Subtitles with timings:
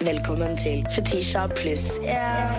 [0.00, 2.52] Velkommen til Fetisha pluss yeah.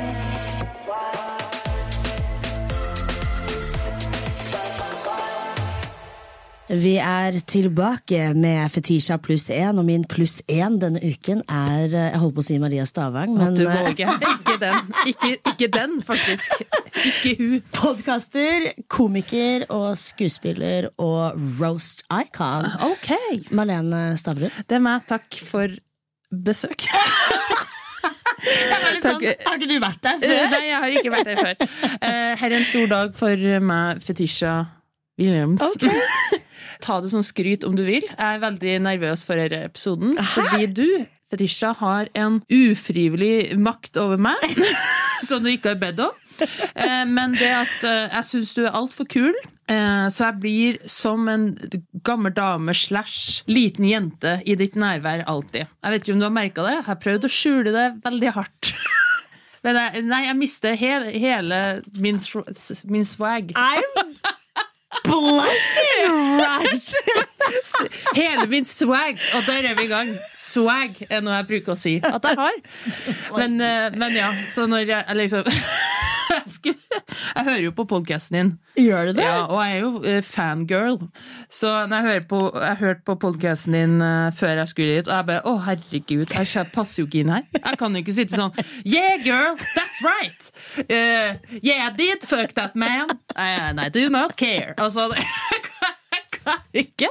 [6.68, 12.10] Vi er tilbake med Fetisha pluss én, og min pluss én denne uken er eh,
[12.10, 14.12] Jeg holdt på å si Maria Stavang, men Du eh, våger.
[14.33, 16.58] Ikke den, ikke, ikke den faktisk.
[17.05, 17.58] Ikke hun.
[17.76, 22.66] podkaster, komiker og skuespiller og roast icon.
[22.90, 23.12] Ok.
[23.54, 24.63] Marlene Stavrum.
[24.66, 25.05] Det er meg.
[25.08, 25.77] Takk for
[26.31, 26.88] besøk.
[29.04, 29.24] Takk.
[29.46, 30.42] har ikke du vært der før?
[30.54, 31.70] Nei, jeg har ikke vært der før.
[32.02, 34.55] Uh, Her er en stor dag for meg, Fetisha
[35.18, 35.64] Williams.
[36.86, 38.05] Ta det som skryt om du vil.
[38.05, 40.14] Jeg er veldig nervøs for denne episoden.
[40.34, 40.86] Fordi du,
[41.32, 44.44] Fetisha, har en ufrivillig makt over meg
[45.27, 46.24] som du ikke har bedt om.
[46.41, 49.34] Eh, Men det at eh, jeg syns du er altfor kul,
[49.72, 51.50] eh, så jeg blir som en
[52.08, 55.66] gammel dame slash liten jente i ditt nærvær alltid.
[55.84, 58.34] Jeg vet ikke om du har merka det, jeg har prøvd å skjule det veldig
[58.38, 58.73] hardt.
[59.66, 61.62] Men jeg, nei, jeg mister he hele
[61.98, 62.20] min,
[62.88, 63.55] min swag.
[63.58, 63.98] I'm
[65.08, 66.93] blushing right!
[68.15, 69.19] Hele min swag!
[69.35, 70.08] Og der er vi i gang.
[70.39, 72.55] Swag er noe jeg bruker å si at jeg har.
[73.35, 73.58] Men,
[73.99, 75.49] men ja, så når jeg liksom
[76.30, 79.25] jeg, hører jo på podkasten din, Gjør du det?
[79.25, 80.97] ja, og jeg er jo eh, fangirl.
[81.50, 85.16] Så når jeg på, jeg hørte på podkasten din eh, før jeg skulle hit, og
[85.16, 87.48] jeg bare Å, herregud, jeg passer jo ikke inn her.
[87.58, 88.53] Jeg kan jo ikke sitte sånn
[88.86, 90.52] Yeah, girl, that's right!
[90.78, 94.75] Uh, yeah, I did fuck that man, and I do not care.
[94.78, 95.08] Altså,
[96.47, 97.09] klarer ikke.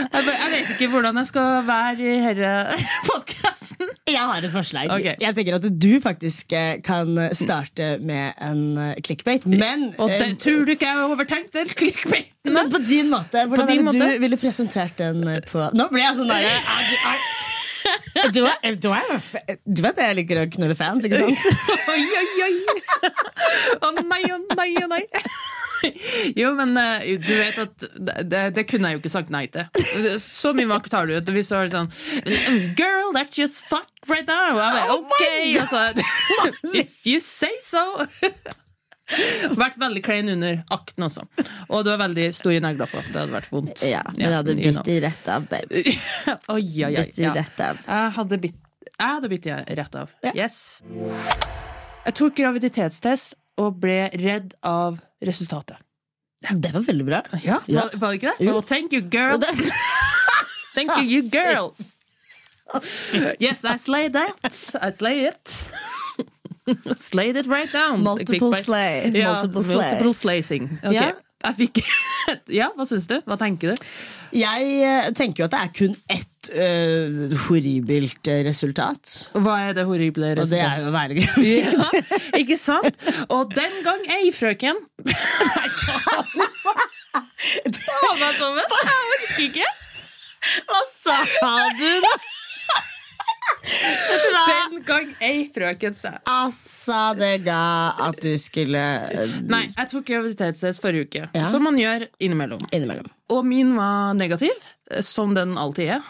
[0.00, 2.52] Jeg, vet ikke hvordan jeg skal være i denne
[3.10, 3.92] podkasten.
[4.10, 4.90] Jeg har et forslag.
[4.96, 5.14] Okay.
[5.22, 10.18] Jeg tenker at du faktisk eh, kan starte med en eh, clickbait, men Og eh,
[10.24, 12.28] det tror du ikke jeg har overtenkt den clickbaiten?
[12.50, 13.44] Men på din måte.
[13.46, 14.00] Hvordan din måte?
[14.00, 16.56] du ville presentert den på Nå ble jeg sånn derre
[18.20, 19.20] er du- er- du, er,
[19.64, 21.46] du, vet jeg liker å knulle fans, ikke sant?
[21.88, 23.10] Oi, oi, oi!
[23.80, 25.02] Å nei, å nei, å nei.
[26.40, 27.84] Jo, men eh, du vet at
[28.22, 29.66] det, det, kunne jeg jo ikke sagt nei til.
[30.22, 31.16] Så mye makt har du.
[31.18, 31.90] at Hvis du har sånn
[32.78, 34.54] Girl, that's just fuck right now!
[34.56, 35.22] Bare, Oh ok!
[35.62, 35.84] Og så,
[36.82, 37.84] If you say so!
[39.58, 41.24] Vært veldig klein under akten også.
[41.68, 43.00] Og du har veldig store negler på.
[43.08, 43.82] Det hadde vært vondt.
[43.82, 45.88] Ja, men jeg hadde bitt i rett av, babes.
[46.54, 46.92] Oi, oi, oi.
[46.94, 47.32] Bitt i Ja.
[47.34, 47.80] rett av.
[47.86, 50.12] Jeg hadde bitt, jeg hadde bitt i rett av.
[50.30, 50.58] Yes.
[52.06, 55.76] Jeg tok graviditetstest og ble redd av resultatet.
[56.40, 57.22] Det var veldig bra.
[57.44, 57.82] Ja, Ja.
[57.82, 58.46] Var, var det ikke det?
[58.46, 58.52] Jo.
[58.52, 59.40] Well, thank you, girl.
[60.74, 61.74] Thank you, you girl.
[63.40, 64.54] Yes, I slayed that.
[64.80, 65.70] I slay it.
[66.98, 68.02] Slayed it right down.
[68.04, 69.10] Multiple slay.
[69.10, 69.90] Ja, Multiple slay.
[69.90, 70.78] multiple slaying.
[70.84, 70.94] Okay.
[70.94, 71.10] Ja.
[71.42, 71.80] Jeg fikk
[72.52, 73.16] Ja, hva syns du?
[73.26, 73.86] Hva tenker du?
[74.38, 79.30] Jeg eh, tenker jo at det er kun ett eh, horribelt eh, resultat.
[79.36, 81.46] Hva er det horrible Og det er jo å være gravid.
[81.70, 82.04] Ja,
[82.40, 82.94] ikke sant?
[83.30, 84.76] Og den gang ei, frøken
[87.10, 88.64] Ta meg sammen!
[88.70, 89.68] Jeg orker ikke!
[90.70, 91.16] Hva sa
[91.76, 92.12] du, da?
[93.60, 96.12] Den gang ei, frøken, sa.
[96.28, 97.60] Altså, det ga
[98.06, 98.80] at du skulle
[99.10, 101.44] eh, Nei, jeg tok graviditetstest forrige uke, Ja.
[101.50, 102.62] som man gjør innimellom.
[102.72, 103.08] innimellom.
[103.34, 104.54] Og min var negativ,
[105.06, 106.02] som den alltid er.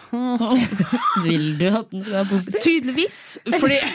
[1.27, 2.61] Vil du at den skal være positiv?
[2.65, 3.21] Tydeligvis.
[3.59, 3.81] Fordi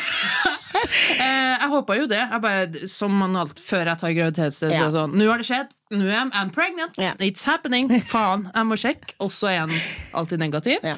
[0.75, 2.19] Eh, Jeg håpa jo det.
[2.19, 4.75] Jeg bare, som man alt, før jeg tar graviditetstest.
[4.75, 4.90] Ja.
[4.91, 5.72] Sånn, Nå har det skjedd.
[5.96, 6.97] Nå er jeg I'm pregnant.
[7.00, 7.13] Ja.
[7.23, 7.88] It's happening.
[8.03, 9.16] Faen, jeg må sjekke.
[9.23, 9.72] Og så er han
[10.19, 10.84] alltid negativ.
[10.84, 10.97] Ja.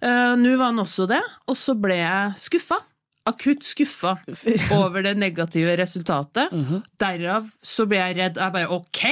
[0.00, 2.80] Uh, Nå var han også det, og så ble jeg skuffa.
[3.28, 4.14] Akutt skuffa
[4.80, 6.48] over det negative resultatet.
[6.56, 6.80] Mhm.
[7.04, 8.40] Derav så ble jeg redd.
[8.40, 9.04] Jeg bare OK!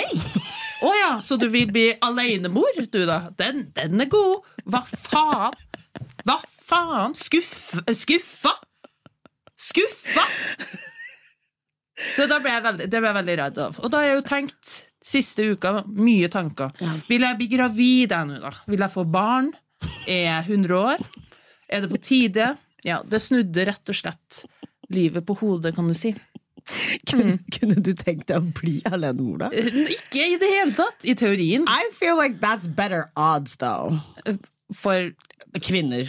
[0.85, 3.23] Å ja, så du vil bli alenemor, du, da?
[3.39, 4.47] Den, den er god!
[4.69, 5.57] Hva faen?
[6.23, 7.17] Hva faen?
[7.19, 8.53] Skuff, skuffa?
[9.59, 10.27] Skuffa!
[11.99, 13.81] Så da ble jeg veldig, det ble jeg veldig redd av.
[13.83, 14.75] Og da har jeg jo tenkt
[15.09, 16.71] siste uka mye tanker.
[17.09, 18.53] Vil jeg bli gravid ennå, da?
[18.71, 19.51] Vil jeg få barn?
[20.07, 21.03] Er jeg 100 år?
[21.69, 22.53] Er det på tide?
[22.87, 24.45] Ja, det snudde rett og slett
[24.95, 26.15] livet på hodet, kan du si.
[27.09, 29.49] Kunne, kunne du tenkt deg å bli alenemor, da?
[29.53, 31.65] Ikke i det hele tatt, i teorien.
[31.69, 33.99] I feel like that's better odds, though.
[34.75, 35.13] For
[35.63, 36.09] Kvinner.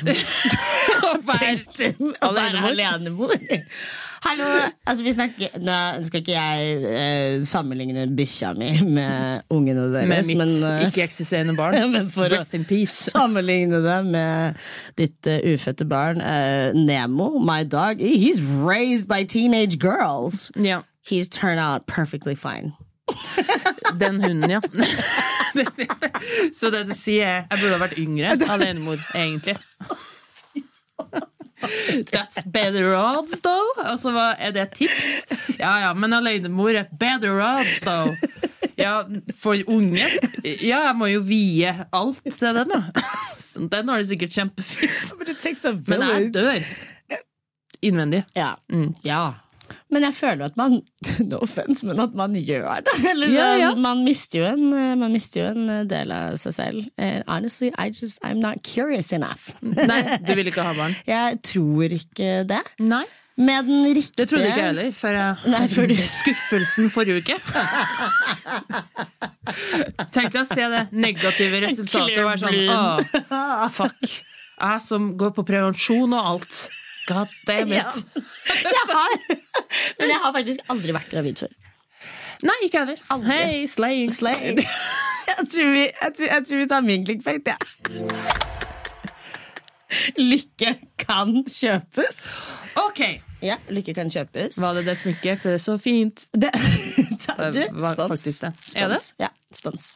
[1.10, 1.94] og være
[2.26, 3.36] Å være alenemor.
[4.20, 4.46] Hallo,
[4.84, 5.76] altså vi snakker Nå
[6.08, 11.56] skal ikke jeg eh, sammenligne bikkja mi med ungene med deres, mitt men eh, ikke-eksisterende
[11.58, 11.78] barn.
[11.96, 13.14] men for å in peace.
[13.14, 14.60] sammenligne det med
[15.00, 20.52] ditt uh, ufødte barn uh, Nemo, my dog, he's raised by teenage girls.
[20.56, 20.84] Yeah.
[21.02, 22.76] He's turned out perfectly fine.
[24.00, 24.62] Den hunden, ja.
[26.58, 29.58] Så det du sier er jeg burde ha vært yngre alenemor, egentlig.
[32.14, 33.84] That's better odds, though.
[33.84, 35.10] Altså, hva, er det et tips?
[35.60, 38.16] Ja ja, men alenemor er better odds, though.
[38.80, 39.02] Ja,
[39.36, 40.06] for unge
[40.64, 42.80] Ja, jeg må jo vie alt til den, da.
[43.60, 45.12] Den har det sikkert kjempefint.
[45.90, 46.64] Men jeg dør.
[47.84, 48.24] Innvendig.
[48.36, 48.54] Ja.
[49.04, 49.24] ja.
[49.94, 50.80] Men jeg føler at man
[51.32, 52.96] No offense, men at man gjør det.
[53.12, 53.70] Eller Ja, sånn, ja.
[53.76, 56.90] Man, mister jo en, eh, man mister jo en eh, del av seg selv.
[56.98, 59.50] And honestly, I just, I'm not curious enough.
[59.62, 60.96] Nei, du vil ikke ha barn?
[61.08, 62.64] Jeg tror ikke det.
[62.82, 63.06] Nei.
[63.40, 67.22] Med den riktige Det trodde ikke jeg heller, før jeg Nei, før du- skuffelsen forrige
[67.24, 67.38] uke.
[70.12, 74.04] Tenk deg å se det negative resultatet og være sånn Åh, fuck.
[74.60, 76.60] Jeg som går på prevensjon og alt.
[77.10, 77.84] God damn Ja.
[77.90, 78.06] it.
[78.64, 79.18] Jeg har,
[80.00, 81.54] men jeg har faktisk aldri vært gravid før.
[82.48, 83.00] Nei, ikke heller.
[83.28, 84.06] Hei, slay.
[85.30, 87.58] Jeg tror vi, jeg tror, jeg tror vi tar min clickbait, jeg.
[90.18, 92.18] Lykke kan kjøpes.
[92.82, 93.02] Ok.
[93.46, 94.58] Ja, lykke kan kjøpes.
[94.62, 95.40] Var det det smykket?
[95.42, 96.26] For det er så fint.
[96.34, 96.50] Det,
[97.24, 98.26] ta, du, Det spons.
[98.42, 98.52] det.
[98.74, 99.06] Spons.
[99.22, 99.88] Ja, spons.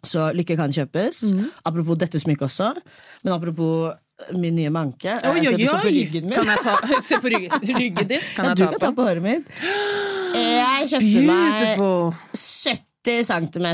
[0.00, 1.22] Så lykke kan kjøpes.
[1.68, 2.70] Apropos dette smykket også,
[3.24, 3.92] men apropos
[4.36, 5.16] min nye manke.
[5.24, 5.56] Oi, oi, oi.
[5.60, 6.36] Jeg skal på ryggen min.
[6.36, 8.28] Kan jeg ta, se på ryggen, ryggen din?
[8.36, 9.50] Kan ja, du kan ta på håret mitt.
[10.30, 12.12] Jeg kjøpte Beautiful.
[12.14, 13.66] meg 70 80 cm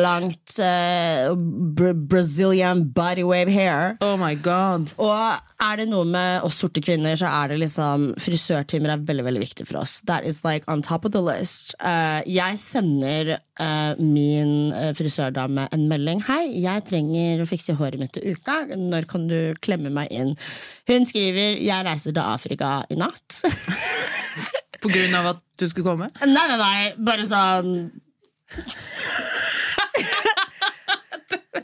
[0.00, 3.96] langt uh, br Brazilian bodywave hair.
[4.00, 8.14] Oh my god Og er det noe med oss sorte kvinner, så er det liksom
[8.20, 9.98] frisørtimer er veldig veldig viktig for oss.
[10.08, 11.74] That is like on top of the list.
[11.84, 16.24] Uh, jeg sender uh, min frisørdame en melding.
[16.24, 18.62] 'Hei, jeg trenger å fikse håret mitt til uka.
[18.72, 20.36] Når kan du klemme meg inn?'
[20.88, 23.44] Hun skriver 'Jeg reiser til Afrika i natt'.
[24.82, 26.08] På grunn av at du skulle komme?
[26.24, 26.92] Nei, nei, nei.
[27.04, 27.90] Bare sånn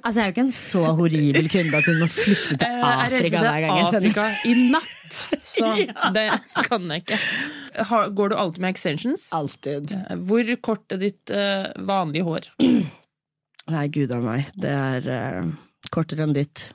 [0.06, 2.84] Altså, Jeg er jo ikke en så horribel kunde at hun må flykte til Eh,
[3.06, 5.72] Afrika hver gang jeg sender Afrika i natt, så
[6.16, 6.26] det
[6.68, 7.18] kan jeg ikke.
[8.14, 9.26] Går du alltid med extensions?
[9.34, 9.96] Alltid.
[10.28, 12.46] Hvor kort er ditt eh, vanlige hår?
[13.66, 14.46] Nei, gud a meg.
[14.54, 15.50] Det er uh,
[15.90, 16.68] kortere enn ditt.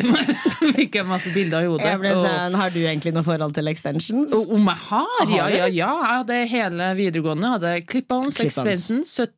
[0.78, 1.86] Fikk jeg masse bilder i hodet.
[1.90, 4.32] Jeg ble sånn, Har du egentlig noe forhold til extensions?
[4.36, 5.10] og om jeg har?
[5.20, 5.90] Har Ja, ja, ja.
[6.00, 7.54] Jeg hadde hele videregående.
[7.58, 8.46] Hadde clip-ons, Clip-ons.
[8.64, 9.36] extensions, 70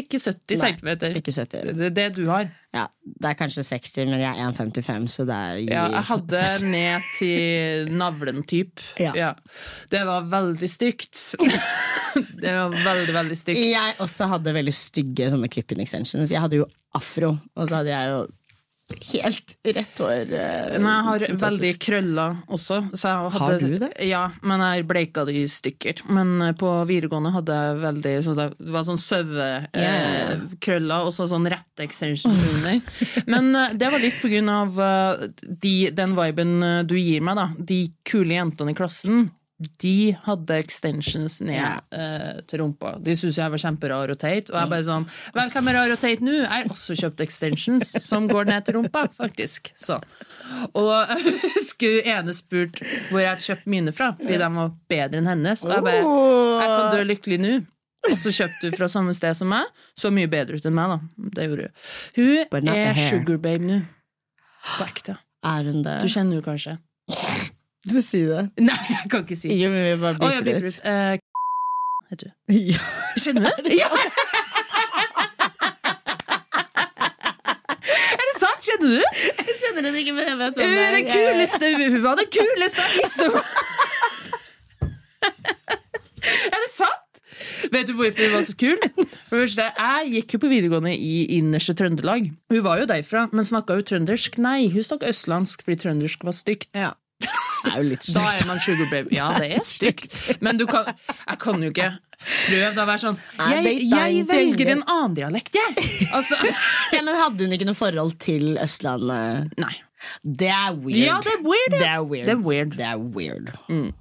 [0.00, 0.88] Ikke 70 cm.
[1.20, 1.74] Ikke 70.
[1.78, 2.48] Det det du har.
[2.74, 6.40] Ja, det er kanskje 60, men jeg er 1,55, så det er Ja, jeg hadde
[6.50, 6.64] 70.
[6.72, 8.82] ned til navlen, typ.
[8.98, 9.30] Ja.
[9.92, 11.14] Det var veldig stygt.
[12.42, 13.60] det var veldig, veldig stygt.
[13.70, 16.34] Jeg også hadde veldig stygge sånne clip-in extensions.
[16.34, 16.66] Jeg hadde jo
[16.98, 18.20] afro, og så hadde jeg jo
[19.12, 20.26] helt rett hår.
[20.30, 21.42] Uh, Men jeg har syntetisk.
[21.42, 22.76] veldig krøller også.
[22.94, 23.90] Så jeg hadde, Har du det?
[24.06, 25.94] Ja, men jeg bleika det i stykker.
[26.12, 31.48] Men eh, på videregående hadde jeg veldig så det var sånn sauekrøller og så sånn
[31.50, 32.80] rette extension under.
[33.32, 37.20] Men uh, det var litt på grunn av uh, de, den viben eh, du gir
[37.24, 37.46] meg, da.
[37.58, 39.26] De kule jentene i klassen.
[39.56, 41.78] De hadde extensions ned yeah.
[41.96, 42.90] uh, til rumpa.
[43.00, 44.50] De syntes jeg var kjemperar og teit.
[44.52, 46.34] Og jeg bare sånn Vel, hvem er rar og teit nå?
[46.42, 49.72] Jeg har også kjøpt extensions som går ned til rumpa, faktisk.
[49.80, 49.96] Så.
[50.76, 55.22] Og jeg skulle ene spurt hvor jeg hadde kjøpt mine fra, fordi de var bedre
[55.22, 55.64] enn hennes.
[55.64, 57.56] Og jeg bare Jeg kan dø lykkelig nå.
[58.06, 59.72] Og så kjøpte du fra samme sted som meg.
[59.98, 61.28] Så mye bedre ut enn meg, da.
[61.38, 62.44] Det gjorde hun.
[62.52, 63.82] Hun er sugar babe nå.
[64.76, 65.16] På ekte.
[65.46, 65.80] Hun?
[65.80, 66.76] Du kjenner henne kanskje?
[67.86, 68.44] Du sier det.
[68.66, 69.48] Nei, jeg kan ikke si.
[69.54, 70.64] Jo, men vi bare jeg blir ut.
[70.66, 70.78] ut.
[70.84, 71.18] Eh,
[72.10, 72.32] heter du.
[72.56, 72.80] Ja.
[73.22, 73.70] Kjenner du?
[73.76, 73.90] Ja.
[78.16, 78.60] Er det sant?
[78.66, 79.00] Kjenner du?
[79.02, 82.30] Jeg skjønner det ikke, men jeg vet Hun det er den kuleste Hun var den
[82.32, 83.26] kuleste visste
[86.26, 87.02] Er det sant?
[87.72, 88.78] Vet du hvorfor hun var så kul?
[88.80, 92.28] Det Jeg gikk jo på videregående i innerste Trøndelag.
[92.52, 94.38] Hun var jo derfra, men snakka jo trøndersk.
[94.42, 96.68] Nei, hun snakka østlandsk fordi trøndersk var stygt.
[96.76, 96.92] Ja.
[97.64, 99.16] Det er jo litt Da er man sugar baby.
[99.16, 100.20] Ja, det er stygt.
[100.44, 100.86] Men du kan,
[101.28, 101.90] jeg kan jo ikke
[102.26, 105.88] Prøv da å være sånn Jeg Jeg, velger en annen dialekt, jeg!
[106.16, 106.38] Altså,
[106.96, 109.52] Ja, men hadde hun ikke noe forhold til Østlandet?
[109.60, 109.74] nei.
[110.22, 111.00] Det er weird.
[111.02, 111.72] Ja, det er weird.
[111.76, 112.02] Det er
[112.44, 112.74] weird.
[112.76, 113.48] Det er weird.
[113.68, 113.86] Mm.
[113.86, 113.94] Det er weird.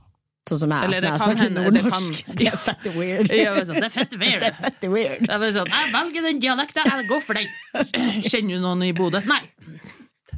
[0.45, 2.19] Sånn som jeg Eller det jeg kan snakker det nordnorsk.
[2.27, 3.31] kan- Det er fette weird.
[3.33, 4.43] Ja, sånn, det er fett weird.
[4.43, 5.24] Det er fette weird.
[5.25, 7.47] Det er sånn, jeg velger den dialekten, jeg går for den.
[8.29, 9.24] Kjenner du noen i Bodø?
[9.25, 9.41] Nei.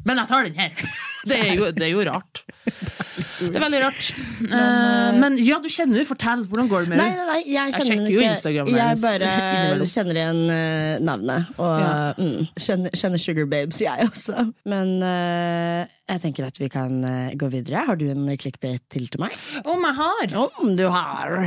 [0.08, 0.88] Men jeg tar den her.
[1.28, 2.40] Det er jo, det er jo rart.
[3.42, 4.12] Det er veldig rart.
[4.48, 6.08] Eh, men ja, du kjenner henne.
[6.08, 6.46] Fortell.
[6.48, 7.18] Hvordan går det med henne?
[7.18, 11.52] nei, nei, jeg Jeg kjenner sjekker jo ikke Instagramen Jeg bare kjenner igjen eh, navnet.
[11.58, 11.92] Og Ja.
[12.16, 14.46] mm, kjenner, kjenner Sugar Babes, jeg også.
[14.72, 15.84] Men uh,
[16.14, 16.96] jeg tenker at vi kan
[17.36, 17.84] gå videre.
[17.90, 19.36] Har du en clickbait til til meg?
[19.66, 20.40] Om jeg har?
[20.64, 21.38] Om du har!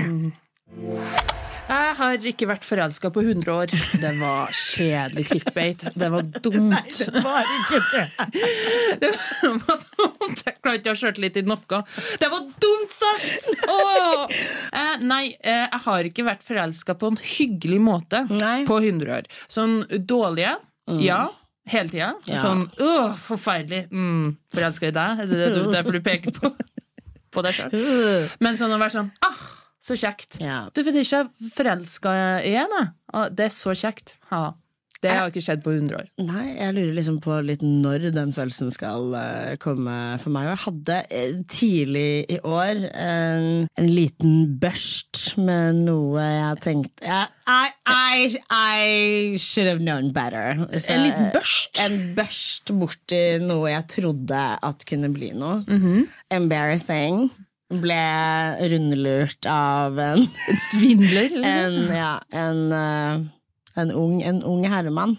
[1.71, 3.73] Jeg har ikke vært forelska på 100 år.
[4.03, 5.93] Det var kjedelig clickbate.
[5.95, 6.97] Det var dumt.
[6.99, 8.07] Det var ikke det.
[9.03, 10.43] Det var dumt.
[10.47, 11.83] Jeg klarer ikke å ha sjøltillit i noe.
[12.19, 13.51] Det var dumt sagt!
[13.71, 14.25] Åh!
[14.81, 18.65] Eh, nei, eh, jeg har ikke vært forelska på en hyggelig måte Nei.
[18.67, 19.31] på 100 år.
[19.51, 19.79] Sånn
[20.11, 20.57] dårlige,
[21.07, 21.23] ja.
[21.71, 22.11] Hele tida.
[22.27, 22.43] Ja.
[22.43, 23.85] Sånn åh, forferdelig.
[23.95, 25.25] Mm, forelska i deg?
[25.31, 26.51] Det er derfor du peker på,
[27.37, 27.79] på deg sjøl?
[28.43, 29.43] Men sånn å være sånn ah,
[29.81, 30.41] så kjekt.
[30.45, 30.63] Ja.
[30.75, 32.15] Du vet ikke, forelska
[32.47, 33.31] igjen, jeg.
[33.37, 34.19] Det er så kjekt.
[34.33, 34.51] Ha.
[35.01, 36.09] Det har ikke skjedd på 100 år.
[36.29, 40.51] Nei, jeg lurer liksom på litt når den følelsen skal uh, komme for meg.
[40.51, 43.49] Jeg hadde uh, tidlig i år en,
[43.81, 50.67] en liten børst med noe jeg tenkte uh, I, I, I should have known better.
[50.77, 51.81] Så, En liten børst?
[51.81, 55.63] En børst borti noe jeg trodde at kunne bli noe.
[56.29, 57.31] Embarrassing.
[57.71, 57.99] Ble
[58.73, 61.45] rundlurt av en En svindler, liksom.
[61.45, 63.21] en, ja, en, eh,
[63.79, 65.15] en, ung, en ung herremann.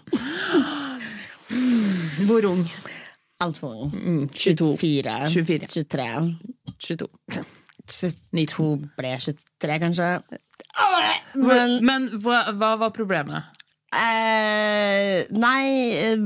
[2.26, 2.62] Hvor ung?
[3.42, 3.90] Altfor ung.
[3.94, 4.76] Mm, 22.
[4.76, 5.30] 24.
[5.32, 5.66] 24.
[5.66, 6.36] 23.
[6.78, 7.08] 22.
[7.88, 10.10] 22 ble 23, kanskje.
[11.34, 13.48] Men Men hva, hva var problemet?
[13.92, 15.66] eh, Nei,
[16.00, 16.16] eh,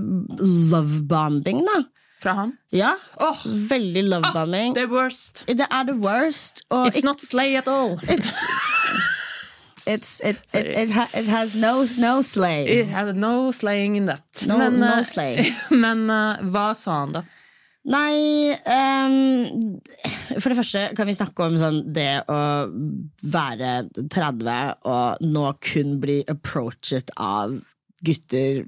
[0.71, 1.81] lovebombing, da.
[2.23, 2.57] Fra han?
[2.73, 2.95] Ja.
[3.21, 3.45] Oh.
[3.45, 4.75] Veldig lovebombing.
[4.75, 5.45] the worst.
[5.49, 6.63] det er the worst.
[6.71, 7.99] Og It's not slay at all.
[8.09, 8.41] It's
[9.87, 12.65] It's, it, it, it, it has no, no slay.
[12.65, 14.25] It has no slaying in that.
[14.47, 15.53] No, men no eh, slay.
[15.71, 17.23] men uh, hva sa han, da?
[17.87, 19.77] Nei um,
[20.41, 22.39] For det første kan vi snakke om sånn det å
[23.31, 27.55] være 30 og nå kun bli approachet av
[28.07, 28.65] gutter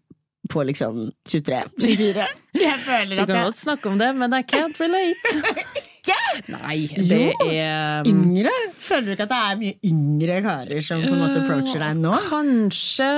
[0.50, 2.26] på liksom 23-24.
[2.58, 5.34] Jeg føler Vi at kan godt snakke om det, men I can't relate.
[6.48, 7.48] Nei, det Jo.
[7.52, 8.52] er Yngre?
[8.80, 11.98] Føler du ikke at det er mye yngre karer som på en måte approacher deg
[12.00, 12.14] nå?
[12.30, 13.08] Kanskje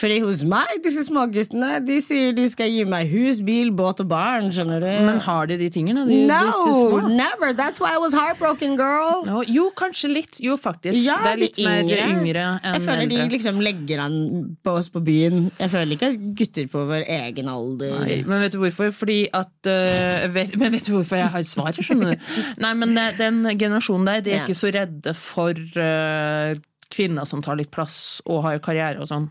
[0.00, 4.08] Fordi hos meg, disse småguttene, de sier de skal gi meg hus, bil, båt og
[4.08, 4.88] barn, skjønner du?
[5.04, 6.06] Men har de de tingene?
[6.08, 7.52] De, no, never!
[7.58, 9.26] That's why I was heartbroken, girl!
[9.26, 10.40] No, jo, kanskje litt.
[10.40, 10.96] Jo, faktisk.
[11.04, 12.06] Ja, det er litt de mer yngre.
[12.14, 13.26] yngre enn Jeg føler eldre.
[13.28, 14.16] de liksom legger an
[14.64, 15.50] på oss på byen.
[15.60, 17.94] Jeg føler ikke gutter på vår egen alder.
[18.06, 18.94] Nei, men vet du hvorfor?
[19.02, 21.76] Fordi at uh, vet, Men vet du hvorfor jeg har svar?
[21.76, 22.32] Skjønner du?
[22.64, 24.48] Nei, men den generasjonen der, de er Ja.
[24.48, 26.56] ikke så redde for øh,
[26.90, 29.28] kvinner som tar litt plass og har karriere og sånn.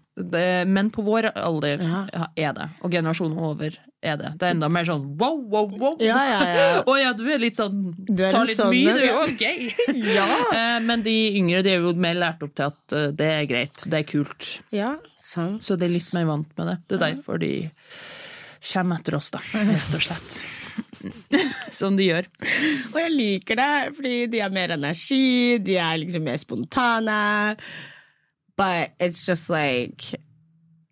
[0.70, 2.06] Men på vår alder Ja.
[2.36, 4.30] er det, og generasjonen over er det.
[4.40, 5.96] Det er enda mer sånn wow, wow, wow.
[6.00, 6.68] Ja, ja, ja.
[6.88, 9.08] Å ja, du er litt sånn Du er Tar litt sånn, mye, du.
[9.26, 9.44] Ok.
[10.16, 10.28] Ja.
[10.56, 13.44] Eh, Men de yngre de er jo mer lært opp til at øh, det er
[13.52, 14.48] greit, det er kult.
[14.72, 15.60] ja, sant.
[15.64, 16.78] Så de er litt mer vant med det.
[16.88, 17.52] Det er derfor de
[18.72, 19.40] kommer etter oss, da.
[19.54, 20.40] Rett og slett.
[21.80, 22.28] Som de gjør.
[22.94, 27.20] Og jeg liker det, fordi de har mer energi, de er liksom mer spontane.
[28.60, 30.16] But it's just like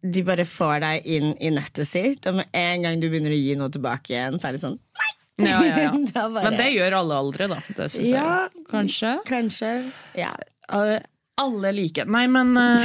[0.08, 3.40] De bare får deg inn i nettet sitt, og med en gang du begynner å
[3.42, 5.14] gi noe tilbake igjen, så er det sånn Nei!
[5.50, 5.90] Ja, ja, ja.
[6.08, 7.58] Det bare- Men det gjør alle aldre, da.
[7.78, 8.24] Det syns Ja.
[8.48, 8.64] jeg.
[8.72, 9.12] Kanskje.
[9.28, 9.72] Kanskje.
[10.18, 10.32] Ja.
[10.74, 10.96] Eh,
[11.38, 12.06] Alle like.
[12.10, 12.78] Nei, men uh,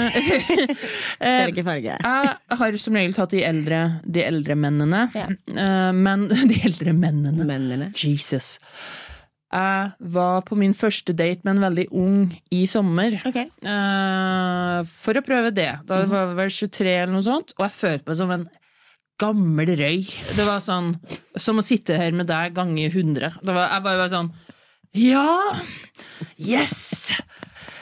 [1.22, 1.94] Ser ikke farge.
[1.96, 5.06] Jeg har som regel tatt de eldre, de eldre mennene.
[5.16, 5.28] Ja.
[5.56, 7.88] Uh, Men de eldre mennene Mennene.
[7.96, 8.58] Jesus.
[9.52, 12.20] Jeg var på min første date med en veldig ung
[12.52, 13.18] i sommer.
[13.28, 13.40] Ok.
[13.64, 15.70] Uh, for å prøve det.
[15.88, 18.46] Da var jeg vel 23 eller noe sånt, og jeg følte meg som en
[19.22, 20.00] gammel røy.
[20.36, 20.94] Det var sånn
[21.40, 23.38] som å sitte her med deg ganger 100.
[23.44, 24.32] Det var, jeg bare var sånn
[24.98, 25.26] Ja!
[26.36, 27.12] Yes!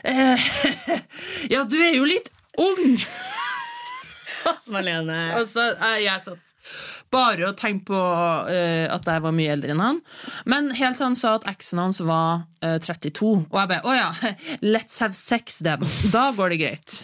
[0.05, 0.41] Eh,
[1.53, 2.31] ja, du er jo litt
[2.61, 2.97] ung!
[4.73, 5.19] Malene.
[5.37, 6.47] Altså, eh, jeg satt
[7.11, 8.01] bare og tenkte på
[8.53, 10.03] eh, at jeg var mye eldre enn han.
[10.49, 13.33] Men helt til han sa at eksen hans var eh, 32.
[13.51, 14.11] Og jeg bare å ja,
[14.75, 15.85] let's have sex then.
[16.15, 17.01] Da går det greit.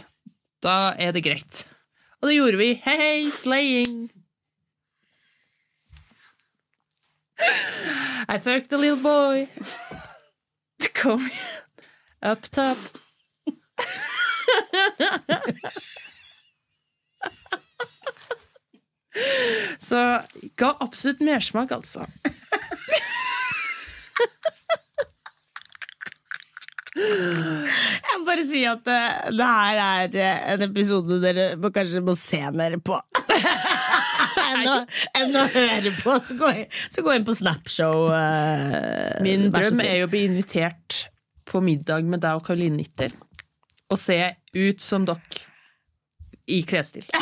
[0.64, 1.66] Da er det greit.
[2.22, 2.70] Og det gjorde vi.
[2.86, 4.06] Hei, hei, slaying.
[8.28, 9.46] I fucked a little boy.
[10.96, 11.28] Kom
[12.26, 12.78] up top.
[19.80, 20.00] Så
[20.56, 22.06] ga absolutt mersmak, altså.
[26.96, 29.00] Jeg må bare si at det,
[29.36, 32.96] det her er eh, en episode dere må, kanskje må se mer på.
[34.46, 34.76] enn, å,
[35.20, 36.16] enn å høre på.
[36.24, 38.08] Så gå inn, så gå inn på Snapshow.
[38.08, 41.06] Uh, Min drøm er jo å bli invitert
[41.46, 43.10] på middag med deg og Karoline Nitter.
[43.92, 44.18] Og se
[44.56, 45.20] ut som dere
[46.50, 47.06] i klesstil.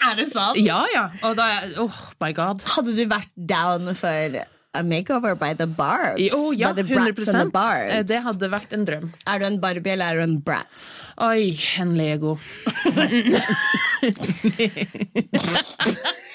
[0.00, 0.56] Er det sant?
[0.56, 1.02] Ja, ja.
[1.28, 1.92] Og da er Oh
[2.24, 2.62] my god.
[2.72, 4.38] Hadde du vært down for
[4.72, 6.30] a makeover by the Barbs.
[6.32, 7.92] Oh, ja, by the Brats 100 and the Barbs.
[7.92, 9.10] Eh, Det hadde vært en drøm.
[9.28, 11.02] Er du en Barbie eller er du en Bratz?
[11.20, 12.38] Oi, en Lego.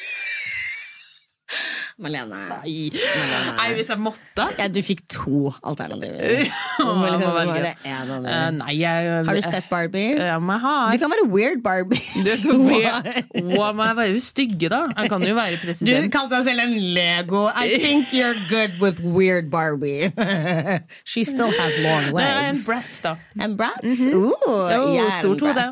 [1.95, 2.39] Malene.
[2.65, 2.89] Nei,
[3.55, 6.49] Nei hvis jeg måtte Ja, du fikk to alternativer.
[6.83, 7.69] Må liksom jeg må velge.
[7.87, 8.49] en av Eh.
[8.57, 10.17] Nei, jeg Har du sett Barbie?
[10.19, 10.91] Ja, men har.
[10.91, 12.01] Du kan være weird Barbie.
[12.25, 14.81] Du kan være, Å, må jeg være stygge, da?
[14.97, 16.11] Jeg kan jo være Du president.
[16.11, 17.45] kalte deg selv en Lego.
[17.55, 20.11] I think you're good with weird Barbie.
[21.05, 22.19] She still has long legs.
[22.35, 22.63] Nei, en.
[22.67, 23.15] Bratz, da.
[23.39, 24.03] En Bratz?
[24.11, 25.69] Ooh, jeg er en stort hode.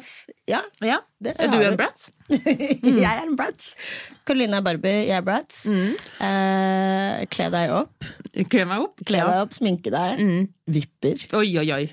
[0.47, 1.01] Ja, Ja.
[1.23, 2.09] Det Er du en Bratz?
[2.83, 2.97] Mm.
[2.99, 3.73] jeg er en Bratz.
[4.27, 5.65] Karoline er Barbie, jeg er Bratz.
[5.71, 8.07] Eh, kle deg opp.
[8.51, 9.03] Kle meg opp?
[9.07, 9.27] Kle Ja.
[9.29, 10.23] deg opp, sminke deg.
[10.67, 11.23] Vipper.
[11.39, 11.83] Oi, oi, oi.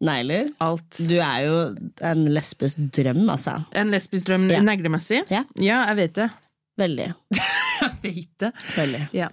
[0.00, 0.48] Negler.
[0.64, 0.96] Alt.
[1.10, 1.56] Du er jo
[2.08, 3.58] en lesbisk drøm, altså.
[3.76, 4.60] En lesbisk drøm Ja.
[4.64, 5.24] neglemessig?
[5.30, 5.44] Ja.
[5.60, 6.30] ja, jeg vet det.
[6.80, 7.10] Veldig.
[7.80, 8.48] Jeg vet det.
[8.76, 8.98] Veldig.
[9.16, 9.28] Ja.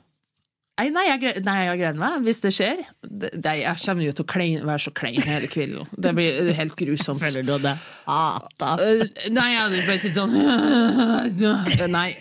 [0.77, 2.84] Nei, nei, jeg, nei, jeg gleder meg, hvis det skjer.
[3.01, 5.88] Det, det, jeg kommer jo til å klein, være så klein hele kvelden.
[5.98, 7.17] Det blir helt grusomt.
[7.24, 7.72] Føler du det?
[8.05, 8.75] Hata.
[8.86, 9.01] Øh,
[9.34, 12.12] nei, jeg hadde bare sittet sånn Nei.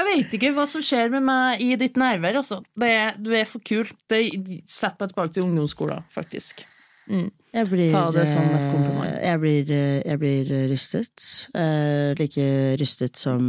[0.00, 2.38] Jeg vet ikke hva som skjer med meg i ditt nærvær.
[2.40, 2.62] Altså.
[2.80, 3.90] Det du er for kul.
[4.08, 4.22] Det
[4.70, 6.64] setter meg tilbake til ungdomsskolen, faktisk.
[7.10, 9.04] Jeg blir, Ta det som et kompliment.
[9.10, 9.72] eh, Jeg blir,
[10.06, 11.28] jeg blir rystet.
[11.52, 12.48] Eh, like
[12.80, 13.42] rystet som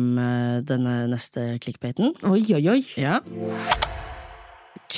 [0.67, 2.12] denne neste clickbaiten.
[2.27, 2.79] Oi, oi, oi.
[3.00, 3.22] Ja.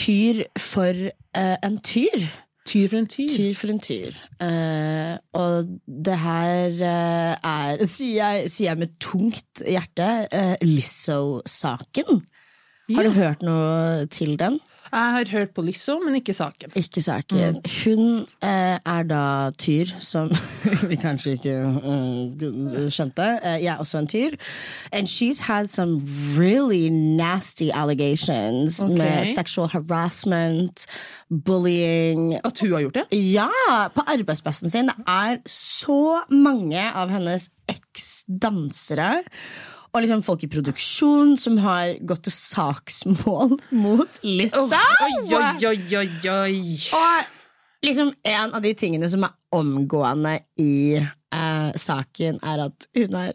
[0.03, 2.25] Tyr for eh, en tyr.
[2.67, 3.29] Tyr for en tyr.
[3.31, 4.17] Tyr for en tyr.
[4.43, 12.19] Eh, og det her eh, er, sier jeg, sier jeg med tungt hjerte, uh, Lizzo-saken.
[12.91, 14.59] Har du hørt noe til den?
[14.93, 16.71] Jeg har hørt på Lisso, men ikke saken.
[16.77, 17.55] Ikke saken.
[17.83, 18.03] Hun
[18.45, 20.29] eh, er da tyr, som
[20.89, 23.25] vi kanskje ikke eh, skjønte.
[23.41, 24.37] Eh, jeg er også en tyr.
[24.91, 25.97] And she's had some
[26.37, 28.97] really nasty allegations okay.
[28.97, 30.85] med sexual harassment,
[31.45, 33.05] bullying At hun har gjort det?
[33.33, 33.49] Ja!
[33.95, 34.93] På arbeidsplassen sin.
[34.93, 39.23] Det er så mange av hennes eks-dansere
[39.93, 43.51] og liksom folk i produksjon som har gått til saksmål
[43.83, 44.63] mot Lizzo.
[45.05, 45.77] Oi, oi, oi,
[46.33, 46.57] oi.
[46.97, 47.13] Og
[47.85, 53.33] liksom en av de tingene som er omgående i eh, saken, er at hun er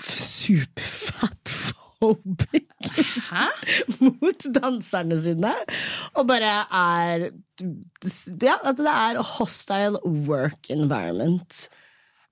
[0.00, 2.64] superfatphobic
[4.00, 5.52] mot danserne sine.
[6.16, 7.28] Og bare er
[8.40, 11.68] Ja, at det er hostile work environment.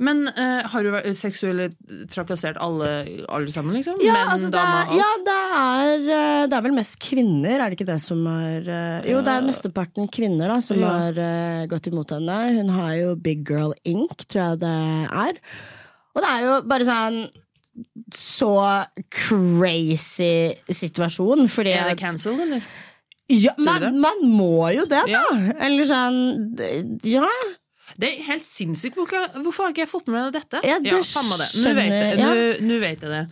[0.02, 1.76] Men uh, har du seksuelt
[2.10, 2.88] trakassert alle,
[3.30, 4.00] alle sammen, liksom?
[4.02, 4.96] Ja, Menn, altså det, damer, er, alt?
[4.98, 8.66] ja det, er, eh, det er vel mest kvinner, er det ikke det som er
[8.66, 10.90] eh, Jo, det er mesteparten kvinner da som Ja.
[11.04, 12.40] har uh, gått imot henne.
[12.58, 14.74] Hun har jo Big Girl Inc., tror jeg det
[15.26, 15.38] er.
[16.16, 17.22] Og det er jo bare sånn
[18.12, 18.50] så
[19.08, 22.66] crazy situasjon, fordi Er det cancelled, eller?
[23.32, 25.22] ja, man, man må jo det, da!
[25.64, 26.20] Eller sånn
[27.08, 27.28] Ja.
[28.00, 28.96] Det er helt sinnssykt.
[28.96, 30.60] Hvorfor, hvorfor har ikke jeg fått med meg dette?
[30.66, 31.48] Ja, det samme det.
[31.62, 33.22] Nå vet, jeg, nå, nå vet jeg det.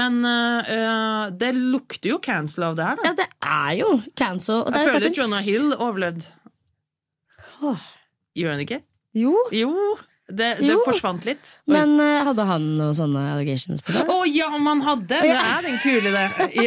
[0.00, 3.08] Men eh, det lukter jo cancel av det her, da.
[3.10, 4.64] ja, det er jo cancel.
[4.66, 6.34] Jeg er jo føler en Jonah Hill overlevde.
[7.68, 7.86] Åh.
[8.38, 8.82] Gjør han ikke?
[9.18, 9.72] Jo, Jo.
[10.28, 11.54] Det, det forsvant litt.
[11.64, 11.72] Oi.
[11.72, 14.10] men uh, hadde han noen sånne allegations på seg?
[14.12, 15.20] Å ja, om han hadde!
[15.24, 16.24] Nå er den kule det.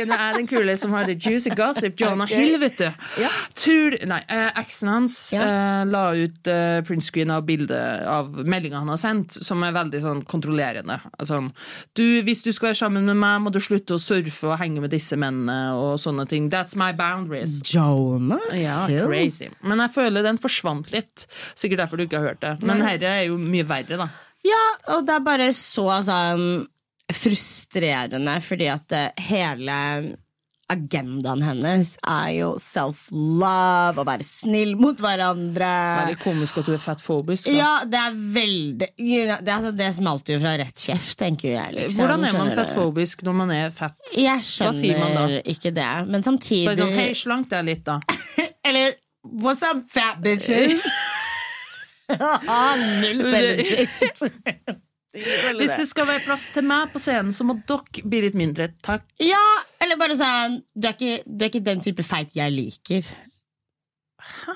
[0.09, 1.93] Nå er den kule som har the juicy gossip.
[2.01, 2.41] Joanna okay.
[2.41, 2.87] Hill, vet du.
[3.21, 3.29] Ja.
[3.53, 5.43] Tur, nei, eh, Eksen hans Ja.
[5.45, 10.01] eh, la ut eh, printscreen av bildet av meldinga han har sendt, som er veldig
[10.07, 10.97] sånn kontrollerende.
[11.27, 11.51] Sånn,
[11.97, 14.81] du, hvis du skal være sammen med meg, må du slutte å surfe og henge
[14.81, 16.49] med disse mennene og sånne ting.
[16.49, 17.59] That's my boundaries.
[17.69, 19.05] Jonah Ja, Hill?
[19.05, 19.51] crazy.
[19.61, 21.27] Men jeg føler den forsvant litt.
[21.53, 22.55] Sikkert derfor du ikke har hørt det.
[22.65, 24.09] Men herre er jo mye verre, da.
[24.47, 24.61] Ja,
[24.95, 26.65] og det er bare så sånn
[27.11, 29.77] frustrerende, fordi at eh, hele
[30.71, 35.67] agendaen hennes er jo self-love, å være snill mot hverandre.
[36.05, 37.49] Veldig komisk at du er fatphobisk.
[37.49, 37.55] da.
[37.57, 41.75] Ja, det er veldig Det, altså, det smalt jo fra rett kjeft, tenker jeg.
[41.75, 43.99] Liksom, Hvordan er man fatphobisk når man er fat?
[44.15, 47.99] Jeg skjønner ikke det, men samtidig Bare sånn, Hei, slank deg litt, da.
[48.67, 50.87] Eller What's up, fat bitches?
[52.55, 54.23] Ah, Null selvinnsikt.
[55.59, 58.69] Hvis det skal være plass til meg på scenen, så må dere bli litt mindre.
[58.85, 59.03] Takk.
[59.19, 59.41] Ja,
[59.83, 63.09] eller bare sånn du er, ikke, du er ikke den type feit jeg liker.
[64.21, 64.55] Hæ?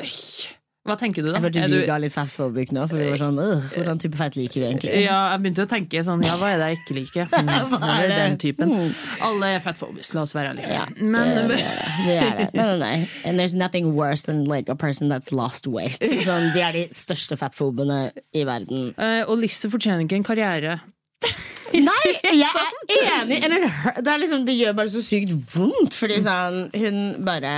[0.00, 0.57] Øy.
[0.88, 1.36] Hva tenker du, da?
[1.38, 3.38] Jeg følte du- ga litt fatphobic nå, for vi var sånn
[3.74, 4.94] Hvordan type feit liker vi egentlig?
[5.04, 7.28] ja, jeg begynte å tenke sånn Ja, hva er det jeg ikke liker?
[7.38, 8.16] Mm, Hva er det?
[8.18, 8.72] den typen.
[8.72, 8.92] Mm.
[9.28, 10.72] Alle er fatphobisk, la oss være ærlige.
[10.72, 11.96] Ja, Men det, det, er det.
[12.06, 12.48] det er det.
[12.54, 13.08] Nei, nei, nei.
[13.24, 16.00] And there's nothing worse than like a person that's lost weight.
[16.28, 18.94] Sånn, de er de største fettfobene i verden.
[18.98, 20.78] Uh, Og Lisse fortjener ikke en karriere.
[21.74, 23.42] Nei, jeg er enig.
[23.44, 23.66] Eller,
[24.00, 27.52] det, er liksom, det gjør bare så sykt vondt, fordi sånn Hun bare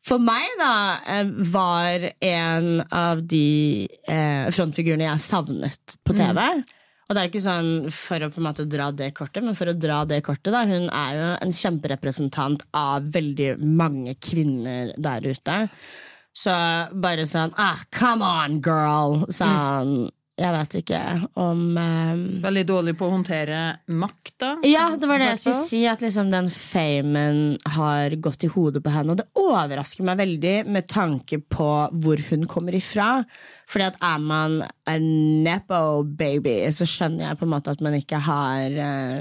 [0.00, 6.40] For meg, da, eh, var en av de eh, frontfigurene jeg savnet på TV.
[7.10, 9.68] Og det er ikke sånn for å på en måte dra det kortet, men for
[9.68, 10.62] å dra det kortet, da.
[10.62, 15.56] Hun er jo en kjemperepresentant av veldig mange kvinner der ute.
[16.30, 16.54] Så
[17.02, 19.24] bare sånn ah, Come on, girl!
[19.34, 20.06] Sånn
[20.40, 20.98] Jeg vet ikke
[21.40, 22.20] om um...
[22.40, 23.58] Veldig dårlig på å håndtere
[23.92, 24.50] makt, da.
[24.64, 28.80] ja, det var det jeg skulle si, at liksom den famen har gått i hodet
[28.84, 29.12] på henne.
[29.12, 31.68] Og det overrasker meg veldig med tanke på
[32.00, 33.10] hvor hun kommer ifra.
[33.70, 34.56] Fordi at er man
[34.88, 35.10] en
[35.44, 39.20] nepo baby, så skjønner jeg på en måte at man ikke har uh,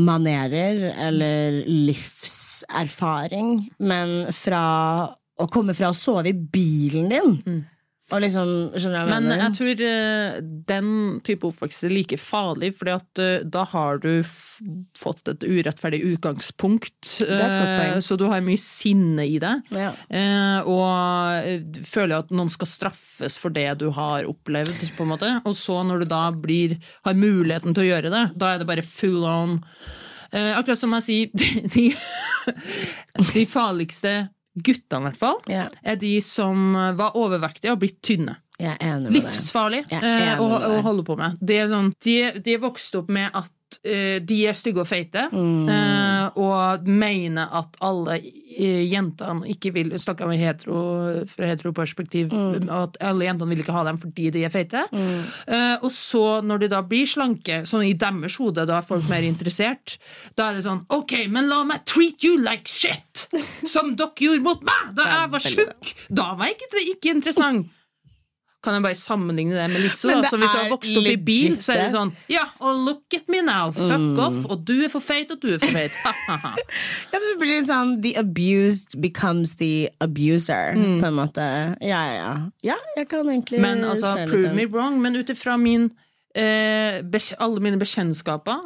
[0.00, 3.52] manerer eller livserfaring.
[3.84, 4.64] Men fra
[5.12, 7.73] å komme fra å sove i bilen din og
[8.12, 10.34] liksom jeg Men jeg tror eh,
[10.68, 10.88] den
[11.24, 14.20] type oppvekst er like farlig, fordi at eh, da har du
[14.98, 17.14] fått et urettferdig utgangspunkt.
[17.24, 19.54] et eh, Så du har mye sinne i det.
[19.72, 19.94] Ja.
[20.68, 24.84] Og føler at noen skal straffes for det du har opplevd.
[24.96, 26.76] på en måte Og så når du da blir,
[27.08, 29.60] har muligheten til å gjøre det, da er det bare full on.
[30.34, 31.88] Akkurat som jeg sier, de,
[33.32, 34.16] de farligste
[34.54, 35.68] guttene, i hvert fall, yeah.
[35.82, 38.36] er de som var overvektige og blitt tynne.
[39.10, 41.34] Livsfarlig eh, å, å holde på med.
[41.42, 45.66] Det sånn, de, de vokst opp med at uh, de er stygge og feite, Mm.
[45.74, 52.68] eh, og mener at alle eh, jentene ikke vil Snakker med hetero, fra heteroperspektiv, Mm.
[52.72, 54.84] at alle jentene vil ikke ha dem fordi de er feite.
[54.92, 59.06] Eh, og så, når de da blir slanke, sånn i deres hode, da er folk
[59.10, 59.98] mer interessert,
[60.36, 63.26] da er det sånn Ok, men la meg treat you like shit!
[63.66, 65.94] Som dere gjorde mot meg da jeg var tjukk!
[66.10, 67.66] Da var jeg ikke, ikke interessant.
[68.64, 70.08] Kan jeg bare sammenligne det med Lisso?
[70.08, 70.22] Da?
[70.30, 73.16] Så hvis du har vokst opp i bil, så er det sånn Ja, og look
[73.18, 75.98] at me now, fuck off, og du er for feit, og du er for feit.
[77.12, 81.44] Ja, det blir litt sånn The abused becomes the abuser, på en måte.
[81.84, 82.32] Ja, ja,
[82.64, 82.78] ja.
[82.96, 85.90] Jeg kan egentlig Men altså, prove me wrong, men ut ifra min
[86.34, 87.02] eh,
[87.38, 88.64] alle mine bekjentskaper,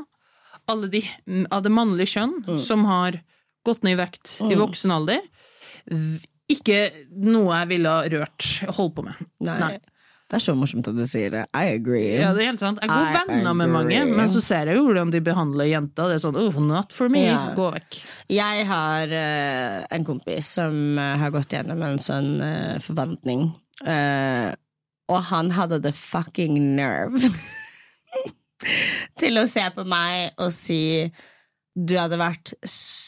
[0.68, 2.58] alle de mm, av det mannlige kjønn Mm.
[2.60, 3.20] som har
[3.64, 5.20] gått ned i vekt i voksen alder,
[6.48, 6.80] ikke
[7.28, 9.22] noe jeg ville rørt, holdt på med.
[9.44, 9.76] Nei.
[10.28, 11.42] Det er så morsomt at du sier det.
[11.56, 12.18] I agree.
[12.20, 12.82] Ja, det er helt sant.
[12.84, 16.10] Jeg er gode venner med mange, men så ser jeg jo hvordan de behandler jenter.
[16.10, 17.38] Det er sånn, oh, not for me, Ja.
[17.56, 18.00] gå vekk.
[18.36, 23.48] Jeg har uh, en kompis som uh, har gått gjennom en sånn uh, forventning,
[23.86, 24.52] Eh,
[25.08, 27.20] og han hadde the fucking nerve
[29.20, 30.80] til å se på meg og si
[31.78, 33.07] du hadde vært så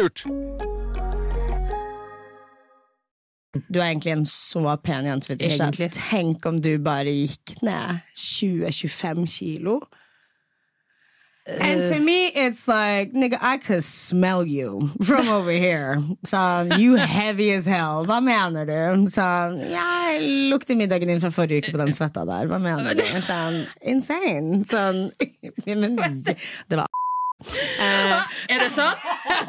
[0.01, 0.25] lurt.
[3.67, 5.33] Du er egentlig en så pen jente.
[5.33, 5.71] Fetisha.
[5.91, 9.81] Tenk om du bare gikk ned 20-25 kilo.
[11.59, 15.97] And to me, it's like, nigga, I could smell you from over here.
[16.23, 18.05] Sånn, you heavy as hell.
[18.05, 19.07] Hva mener du?
[19.09, 19.25] Så
[19.65, 20.21] jeg
[20.53, 22.45] lukter middagen din fra forrige uke på den svetta der.
[22.47, 23.03] Hva mener du?
[23.31, 24.61] Sånn, insane.
[24.69, 25.07] Sånn,
[25.65, 25.97] men
[26.69, 26.85] det var
[27.41, 28.97] Er det sant?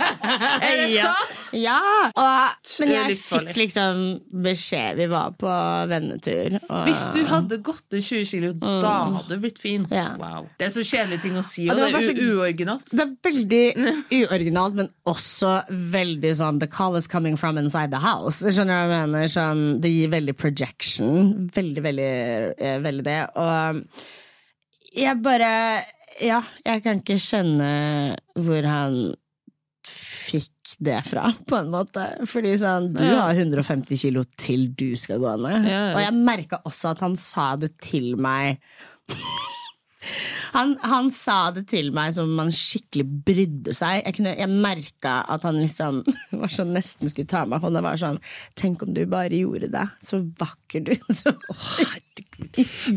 [0.63, 1.11] Er det Ja.
[1.13, 1.39] sant?
[1.53, 1.79] Ja!
[2.17, 3.99] Og, men jeg fikk liksom
[4.45, 4.97] beskjed.
[4.97, 5.51] Vi var på
[5.91, 6.57] vennetur.
[6.69, 9.85] Og, Hvis du hadde gått ned 20 kilo, da hadde du blitt fin.
[9.93, 10.15] Ja.
[10.21, 10.47] Wow.
[10.59, 12.89] Det er så kjedelig ting å si, Og og det det er så- uoriginalt.
[12.93, 13.65] Det er veldig
[14.23, 18.41] uoriginalt, men også veldig sånn The call is coming from inside the house.
[18.43, 19.29] Skjønner du hva jeg mener?
[19.37, 21.49] Sånn, det gir veldig projection.
[21.53, 22.11] Veldig, veldig,
[22.59, 23.21] eh, veldig det.
[23.37, 23.83] Og
[24.97, 25.53] jeg bare
[26.21, 29.15] Ja, jeg kan ikke skjønne hvor han
[29.87, 32.05] fikk det fra, på en måte.
[32.29, 33.23] Fordi sånn, du Ja.
[33.27, 35.65] har 150 kilo til du skal gå ned.
[35.69, 35.95] Ja, ja.
[35.97, 38.61] Og jeg merka også at han sa det til meg
[40.53, 44.03] han, han sa det til meg som om han skikkelig brydde seg.
[44.05, 46.03] Jeg, kunne- jeg merka at han liksom
[46.43, 47.81] var sånn, nesten skulle ta meg i hånda.
[47.87, 48.19] Var sånn,
[48.59, 49.87] Tenk om du bare gjorde det.
[50.05, 50.93] Så vakker du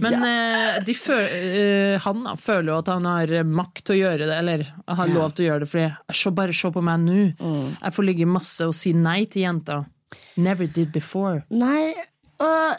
[0.04, 4.00] Men eh, de føl eh, han da, føler jo at han har makt til å
[4.02, 4.66] gjøre det, eller
[5.00, 7.20] har lov til å gjøre det, fordi så bare se på meg nå.
[7.80, 9.84] Jeg får ligge masse og si nei til jenta.
[10.38, 11.44] Never did before.
[11.50, 11.94] Nei,
[12.44, 12.76] og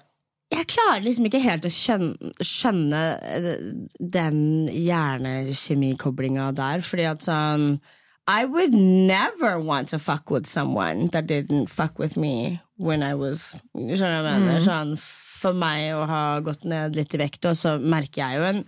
[0.53, 3.03] jeg klarer liksom ikke helt å skjønne, skjønne
[3.35, 3.53] eh,
[3.99, 7.77] den hjernekjemikoblinga der, fordi at sånn
[8.27, 13.15] I would never want to fuck with someone that didn't fuck with me when I
[13.17, 14.61] was Skjønner du hva jeg mener?
[14.65, 18.49] Sånn, for meg å ha gått ned litt i vekt, og så merker jeg jo
[18.51, 18.63] en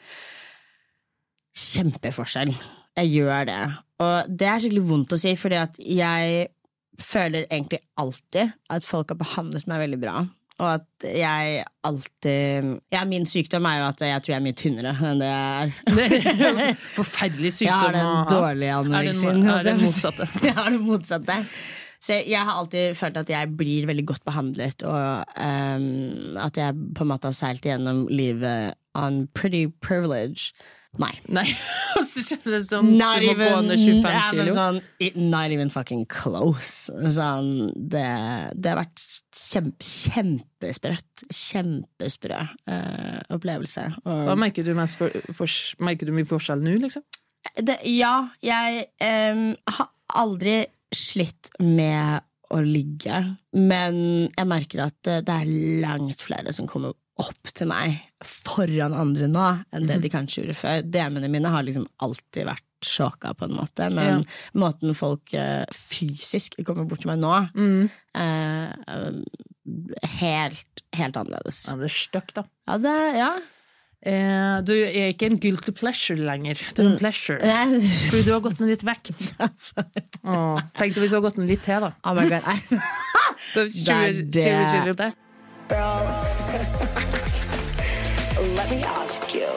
[1.58, 2.52] kjempeforskjell.
[2.98, 3.60] Jeg gjør det.
[4.04, 6.48] Og det er skikkelig vondt å si, fordi at jeg
[6.98, 10.16] føler egentlig alltid at folk har behandlet meg veldig bra.
[10.58, 14.56] Og at jeg alltid Ja, min sykdom er jo at jeg tror jeg er mye
[14.58, 16.80] tynnere enn det jeg er.
[16.96, 19.44] Forferdelig Jeg har den dårlige anoreksien.
[19.46, 20.26] er det motsatte?
[20.48, 21.36] Jeg har det motsatte.
[21.98, 25.86] Så jeg har alltid følt at jeg blir veldig godt behandlet, og um,
[26.38, 30.52] at jeg på en måte har seilt gjennom livet on pretty privilege.
[30.98, 31.10] Nei.
[31.30, 31.44] Nei,
[32.08, 34.54] så skjønner du sånn Not Du må gå under ned 25 ja, men kilo.
[34.56, 34.78] sånn,
[35.28, 36.94] not even fucking close.
[37.12, 38.06] Sånn, det,
[38.56, 39.04] det har vært
[39.36, 41.26] kjempe, kjempesprøtt.
[41.28, 43.84] Kjempesprø uh, opplevelse.
[44.06, 47.04] Og Hva merker du mest for, for, Merker du mye forskjell nå, liksom?
[47.62, 48.88] det, ja, jeg
[49.34, 50.60] um, har aldri
[50.94, 52.24] slitt med
[52.54, 53.18] å ligge,
[53.52, 53.98] men
[54.30, 55.50] jeg merker at det, det er
[55.84, 60.56] langt flere som kommer opp til meg foran andre nå enn det de kanskje gjorde
[60.56, 60.86] før.
[60.86, 64.22] DM-ene mine har liksom alltid vært sjåka på en måte, men
[64.58, 67.88] måten folk uh, fysisk kommer bort til meg nå, mm.
[68.14, 69.18] uh,
[70.20, 71.64] helt, helt annerledes.
[71.68, 72.46] Ja, det er stygt, da.
[72.70, 73.32] Ja, det, ja.
[74.06, 76.54] Eh, du er ikke en guilty pleasure lenger.
[76.76, 77.38] Du er en pleasure.
[77.42, 79.32] Nei, Fordi du har gått ned litt vekt.
[80.28, 81.90] Åh, tenkte hvis du har gått ned litt til, da.
[82.06, 82.58] Oh my god, nei.
[83.54, 84.44] Da Det er 20, det.
[84.44, 85.12] 20 kilo til.
[88.58, 89.50] Let me ask you.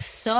[0.00, 0.32] Så,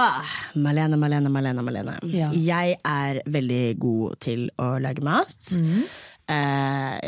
[0.56, 1.98] Malene, Malene, Malene, Malene.
[2.08, 2.30] Ja.
[2.32, 5.36] Jeg er veldig god til å lage mat.
[6.30, 6.98] Eh,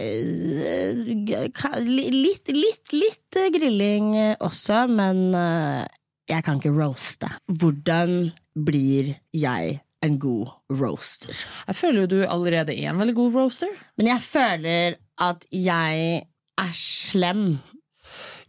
[1.54, 5.84] ka- li- litt, litt, litt eh, grilling også, men eh,
[6.30, 7.28] jeg kan ikke roaste.
[7.60, 10.48] Hvordan blir jeg en god
[10.80, 11.34] roaster?
[11.68, 13.70] Jeg føler jo du allerede er en veldig god roaster.
[13.98, 14.88] Men jeg føler
[15.22, 16.22] at jeg
[16.58, 17.44] er slem.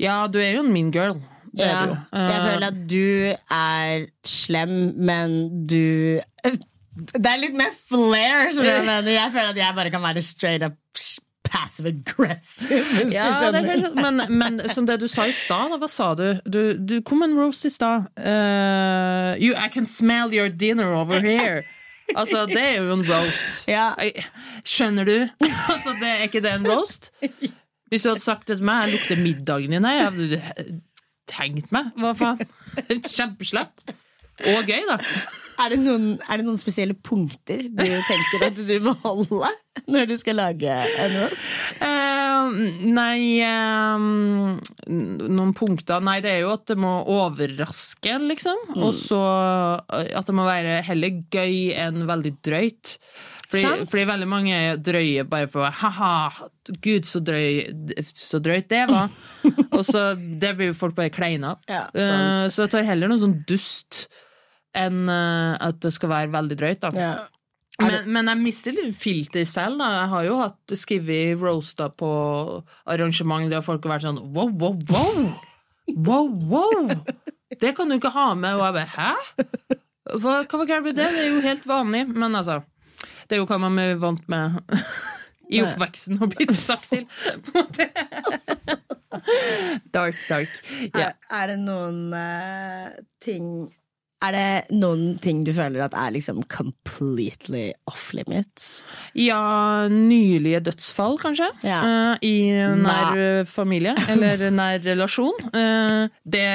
[0.01, 1.19] Ja, du er jo en mean girl.
[1.53, 1.97] Det Ja, er du jo.
[2.17, 3.07] jeg Eh, føler at du
[3.53, 5.29] er slem, men
[5.69, 6.19] du
[6.93, 8.85] Det er litt mer flair, jeg.
[9.09, 10.77] Jeg føler at jeg bare kan være straight up
[11.53, 12.83] passive aggressive.
[12.83, 13.67] Hvis ja, du er skjønner.
[13.67, 16.25] kanskje, men, men som det du sa i stad, hva sa du?
[16.49, 18.09] Du, du kom en roast i stad.
[18.17, 21.63] Uh, you, I can smell your dinner over here.
[22.15, 23.67] Altså, det er jo en roast.
[23.69, 23.91] Ja.
[24.65, 25.17] Skjønner du?
[25.73, 27.11] Altså, det Er ikke det en roast?
[27.89, 30.81] Hvis du hadde sagt det til meg, jeg lukter middagen din her, jeg hadde
[31.29, 31.93] tenkt meg.
[32.01, 32.41] Hva faen?
[33.05, 33.93] Kjempeslett.
[34.49, 34.97] Og gøy, da.
[35.63, 39.51] Er, det noen, er det noen spesielle punkter du tenker at du må holde
[39.89, 41.63] når du skal lage en roast?
[41.79, 42.51] Uh,
[42.93, 48.73] nei um, Noen punkter Nei, det er jo at det må overraske, liksom.
[48.75, 49.21] Og så
[49.95, 52.97] eh, at det må være heller gøy enn veldig drøyt.
[53.53, 56.49] Fordi, fordi veldig mange er drøye bare for Ha-ha,
[56.83, 57.63] gud, så, drøy,
[58.09, 59.13] så drøyt det var.
[59.77, 61.55] Og så Det blir folk bare kleina.
[61.69, 64.07] Ja, uh, så jeg tar heller noe sånn dust
[64.77, 66.81] enn eh, at det skal være veldig drøyt.
[66.83, 67.13] da Ja.
[67.81, 69.79] men, men jeg mister litt filter selv.
[69.81, 69.89] Da.
[70.01, 72.09] Jeg har jo hatt skrevet roaster på
[72.85, 75.23] arrangement der folk har vært sånn wow, wow, wow!
[75.93, 76.91] Wow, wow!
[77.59, 78.55] Det kan du ikke ha med.
[78.57, 79.11] Og jeg bare hæ?
[80.13, 81.09] Hva, hva var galt med det?
[81.15, 82.05] Det er jo helt vanlig.
[82.13, 82.61] Men altså,
[83.27, 84.57] det er jo hva man er vant med
[85.53, 87.05] i oppveksten og blitt sagt til.
[87.45, 87.89] På en måte.
[89.93, 90.49] Dark, dark.
[90.95, 91.13] Yeah.
[91.13, 92.89] Er, er det noen uh,
[93.21, 93.45] ting
[94.23, 98.83] Er det noen ting du føler at er liksom completely off limits?
[99.19, 101.49] Ja, nylige dødsfall, kanskje.
[101.67, 101.81] Ja.
[101.83, 102.35] Uh, I
[102.79, 103.43] nær Nei.
[103.49, 105.49] familie, eller nær relasjon.
[105.51, 106.47] Uh, det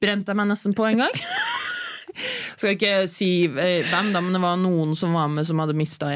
[0.00, 1.20] brente jeg meg nesten på en gang.
[2.58, 5.76] Skal ikke si eh, hvem, da, men det var noen som var med som hadde
[5.76, 6.10] mista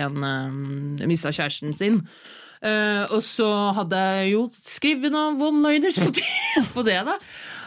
[1.08, 2.00] mista kjæresten sin.
[2.64, 6.08] Uh, og så hadde jeg jo skrevet noen one-liners på,
[6.72, 7.18] på det, da.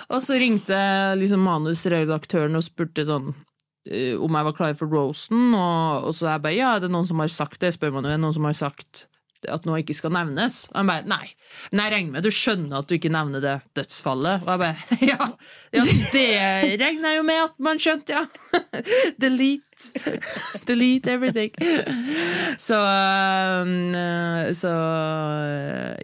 [0.10, 0.80] Og så ringte
[1.20, 6.32] liksom manusredaktøren og spurte sånn uh, om jeg var klar for roasten, og, og så
[6.32, 7.76] jeg bare ja, er det noen som har sagt det?
[7.76, 9.06] Spør man jo, er det noen som har sagt
[9.48, 10.66] at noe ikke skal nevnes?
[10.74, 11.30] Og han bare nei.
[11.72, 14.44] Men jeg regner med du skjønner at du ikke nevner det dødsfallet.
[14.44, 15.30] Og jeg bare ja,
[15.78, 16.28] ja det
[16.82, 18.26] regner jeg jo med at man skjønte, ja.
[19.22, 19.69] Delete.
[20.70, 21.52] Delete everything.
[22.60, 24.72] Så øh, Så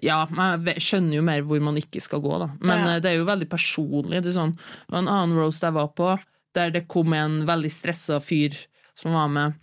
[0.06, 2.50] ja, man skjønner jo mer hvor man ikke skal gå, da.
[2.62, 2.96] Men Ja.
[2.96, 4.24] øh, det er jo veldig personlig.
[4.26, 4.56] Det sånn,
[4.92, 6.14] var en annen roast jeg var på,
[6.56, 8.56] der det kom en veldig stressa fyr
[8.96, 9.54] som var med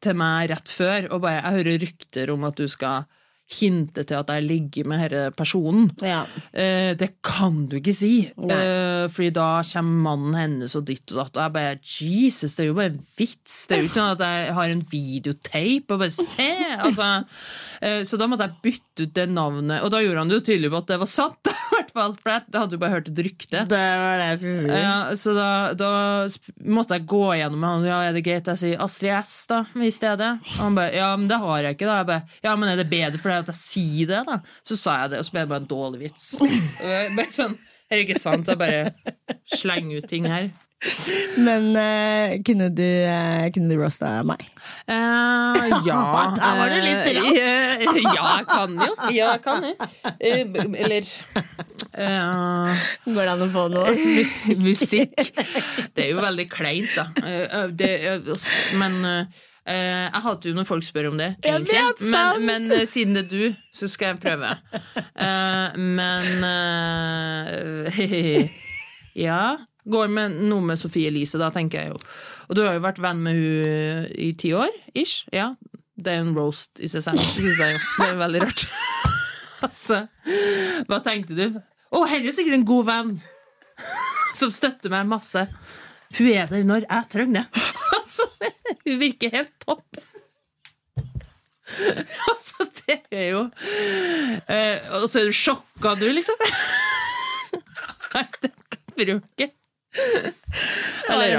[0.00, 3.04] til meg rett før, og bare 'jeg hører rykter om at du skal
[3.50, 5.88] hinter til at jeg ligger med denne personen.
[6.04, 6.22] Ja.
[6.52, 11.18] Eh, det kan du ikke si, eh, Fordi da kommer mannen hennes og ditt og
[11.24, 11.36] datt.
[11.36, 13.56] Og jeg bare Jesus, det er jo bare en vits.
[13.66, 16.50] Det er jo ikke sånn at jeg har en videotape og bare se!
[16.80, 17.08] Altså,
[17.82, 20.46] eh, så da måtte jeg bytte ut det navnet, og da gjorde han det jo
[20.50, 21.50] tydelig på at det var sant.
[21.80, 23.64] det For hadde jo bare hørt et rykte.
[23.68, 24.80] Det var det jeg skulle si.
[24.84, 25.90] Ja, så da, da
[26.70, 27.86] måtte jeg gå gjennom med han.
[27.88, 30.30] Ja, er det greit jeg sier Astrid S da, i stedet?
[30.56, 31.98] Og han bare, ja, men det har jeg ikke da.
[32.00, 34.40] Jeg bare, ja, men er det bedre for deg at jeg sier det da?
[34.66, 36.32] Så sa jeg det, og så ble det bare en dårlig vits.
[37.18, 37.54] Bare sånn,
[37.90, 38.48] er det ikke sant?
[38.48, 38.90] Jeg bare
[39.58, 40.50] slenger ut ting her.
[41.36, 44.40] Men uh, kunne du, uh, kunne du roasta meg?
[44.88, 45.98] Uh, ja.
[46.38, 47.34] Der var du litt rask.
[47.36, 48.94] Uh, ja, jeg kan jo.
[49.12, 49.74] Ja, jeg kan jo.
[50.80, 51.10] Eller
[53.04, 53.92] Går det an å få noe?
[54.16, 55.20] mus musikk.
[55.92, 57.68] Det er jo veldig kleint, da.
[57.76, 58.48] Det, eh,
[58.80, 59.00] men
[59.76, 61.76] jeg hater jo når folk spør om det, egentlig.
[61.76, 63.44] vet, men, men eh, siden det er du,
[63.76, 64.48] så skal jeg prøve.
[65.20, 68.38] Eh, men eh,
[69.26, 69.42] Ja.
[69.90, 71.98] Går med noe med Sofie Elise, da, tenker jeg jo.
[72.50, 75.16] Og du har jo vært venn med hun i ti år, ish.
[75.34, 75.48] Ja.
[76.00, 77.80] Det er en roast i seg selv, jeg jo.
[77.98, 78.62] Det er veldig rart.
[79.66, 79.96] altså,
[80.88, 81.46] hva tenkte du?
[81.90, 83.12] Å, Henry er sikkert en god venn!
[84.36, 85.42] som støtter meg masse.
[86.18, 87.66] Hun er der når jeg trenger det.
[88.00, 88.24] Altså,
[88.86, 90.00] hun virker helt topp.
[92.30, 93.42] Altså, det er jo
[94.50, 96.40] eh, Og så er du sjokka, du, liksom.
[98.14, 99.50] Nei, det kan du ikke.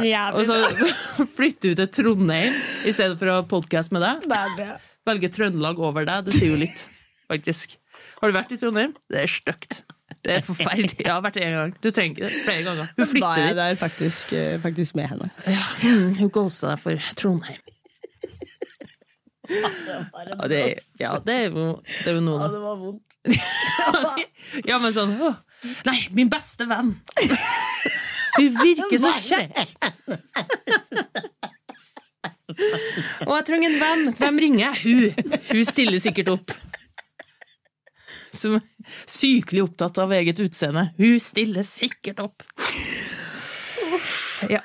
[0.07, 2.55] jævlig Og så flytte ut til Trondheim
[2.87, 4.27] i stedet for å ha podkast med deg.
[4.57, 4.69] Det.
[5.07, 6.85] Velge Trøndelag over deg, det sier jo litt,
[7.31, 7.75] faktisk.
[8.21, 8.95] Har du vært i Trondheim?
[9.11, 9.83] Det er stygt.
[10.21, 10.95] Det er forferdelig.
[11.01, 11.71] Jeg har vært det én gang.
[11.81, 12.89] Du trenger ikke det flere ganger.
[12.97, 15.29] Hun flytter jeg der faktisk, eh, faktisk med henne?
[15.47, 15.63] Ja,
[16.21, 17.61] hun ghosta deg for Trondheim.
[19.51, 22.47] Ja, det, er- ja, det er jo, det er jo noe, da.
[22.53, 23.17] det var vondt.
[24.69, 25.15] Ja, men sånn
[25.85, 26.93] Nei, min beste venn!
[28.37, 29.57] Hun virker så kjekk!
[33.27, 34.13] Og jeg trenger en venn.
[34.19, 34.75] Hvem ringer jeg?
[34.85, 35.35] Hun.
[35.51, 36.53] Hun stiller sikkert opp.
[38.31, 38.63] Som er
[39.09, 40.89] sykelig opptatt av eget utseende.
[40.97, 42.45] Hun stiller sikkert opp.
[44.49, 44.61] Ja.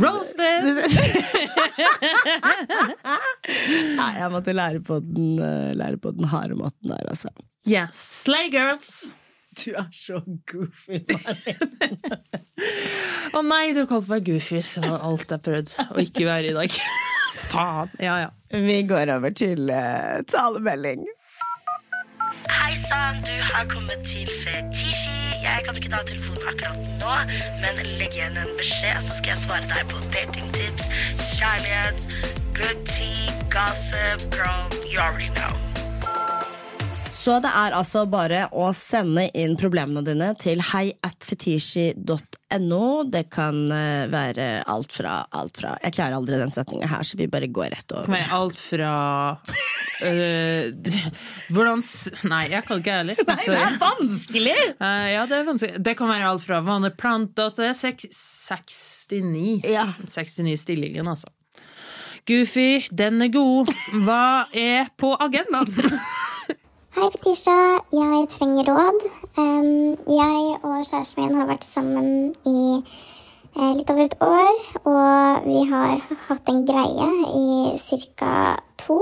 [0.00, 0.64] Roasted!
[3.98, 7.30] Nei, jeg måtte lære på den, eh, lære på den harde måten der, altså.
[7.68, 9.12] Yes, slay girls!
[9.54, 10.18] Du er så
[10.50, 10.98] goofy.
[13.34, 14.60] Å nei, du kalte meg goofy.
[14.66, 16.78] Det var alt jeg prøvde å ikke være i dag.
[17.52, 17.92] Faen.
[18.02, 18.32] Ja, ja.
[18.50, 21.06] Vi går over til uh, talemelding.
[22.50, 25.18] Hei sann, du har kommet til Fetisji.
[25.42, 27.14] Jeg kan ikke ta telefonen akkurat nå,
[27.62, 30.88] men legg igjen en beskjed, så skal jeg svare deg på datingtips,
[31.36, 32.08] kjærlighet,
[32.58, 35.73] good tea, gossip, girl, you already know.
[37.14, 43.04] Så det er altså bare å sende inn problemene dine til heiatfetishi.no.
[43.06, 47.16] Det kan eh, være alt fra, alt fra Jeg klarer aldri den setninga her, så
[47.20, 48.08] vi bare går rett over.
[48.10, 48.92] Nei, alt fra
[50.08, 50.64] øh,
[51.54, 51.82] Hvordan
[52.32, 53.16] Nei, jeg kan ikke heller.
[53.60, 54.60] er vanskelig!
[54.82, 55.74] Uh, ja, det er vanskelig.
[55.86, 56.58] Det kan være alt fra
[56.98, 59.62] planter til 69.
[59.70, 59.86] Ja.
[60.02, 61.30] 69 stillingen, altså.
[62.26, 63.68] Goofy, den er god.
[64.02, 65.70] Hva er på agendaen?
[66.94, 67.54] Hei, Fetisha.
[67.90, 69.00] Jeg trenger råd.
[70.14, 72.10] Jeg og kjæresten min har vært sammen
[72.46, 74.60] i eh, litt over et år.
[74.86, 77.72] Og vi har hatt en greie i
[78.20, 78.36] ca.
[78.78, 79.00] to.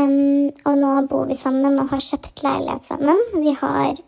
[0.00, 3.20] Og nå bor vi sammen og har kjøpt leilighet sammen.
[3.44, 4.00] Vi har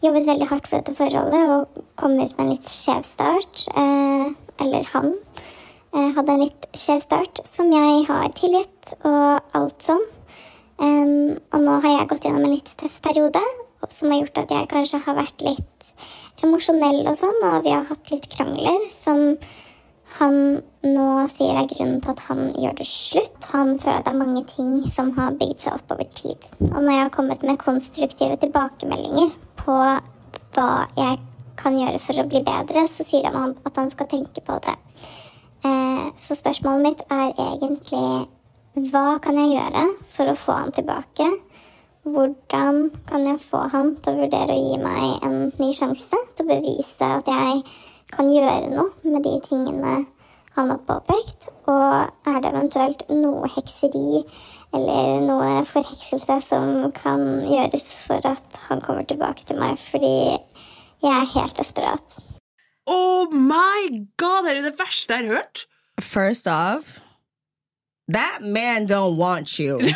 [0.00, 3.66] jobbet veldig hardt for dette forholdet og kommet ut med en litt skjev start.
[3.76, 4.32] Eh,
[4.64, 5.12] eller han
[5.92, 10.08] eh, hadde en litt skjev start, som jeg har tilgitt og alt sånn.
[10.80, 13.42] Um, og nå har jeg gått gjennom en litt tøff periode,
[13.90, 15.88] som har gjort at jeg kanskje har vært litt
[16.42, 19.36] emosjonell og sånn, og vi har hatt litt krangler som
[20.18, 20.38] han
[20.84, 23.46] nå sier er grunnen til at han gjør det slutt.
[23.54, 26.48] Han føler at det er mange ting som har bygd seg opp over tid.
[26.68, 29.32] Og når jeg har kommet med konstruktive tilbakemeldinger
[29.62, 29.78] på
[30.52, 31.20] hva jeg
[31.62, 34.76] kan gjøre for å bli bedre, så sier han at han skal tenke på det.
[35.64, 38.04] Eh, så spørsmålet mitt er egentlig
[38.72, 39.80] hva kan jeg gjøre
[40.14, 41.26] for å få han tilbake?
[42.08, 46.16] Hvordan kan jeg få han til å vurdere å gi meg en ny sjanse?
[46.32, 47.60] Til å bevise at jeg
[48.14, 49.98] kan gjøre noe med de tingene
[50.56, 51.50] han har påpekt?
[51.68, 54.24] Og er det eventuelt noe hekseri
[54.72, 59.76] eller noe forhekselse som kan gjøres for at han kommer tilbake til meg?
[59.92, 62.20] Fordi jeg er helt desperat.
[62.88, 65.66] Oh my god, det er det verste jeg har hørt!
[66.00, 67.02] First off
[68.12, 69.80] That man don't want you.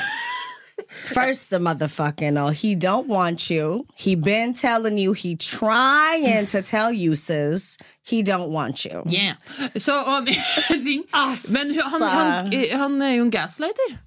[1.04, 3.86] First the motherfucking all, he don't want you.
[3.96, 9.02] He been telling you, he trying to tell you, sis, he don't want you.
[9.06, 9.34] Yeah.
[9.74, 10.26] Så om
[10.68, 11.04] ting.
[11.52, 13.98] Men han, han, han er jo en gaslighter.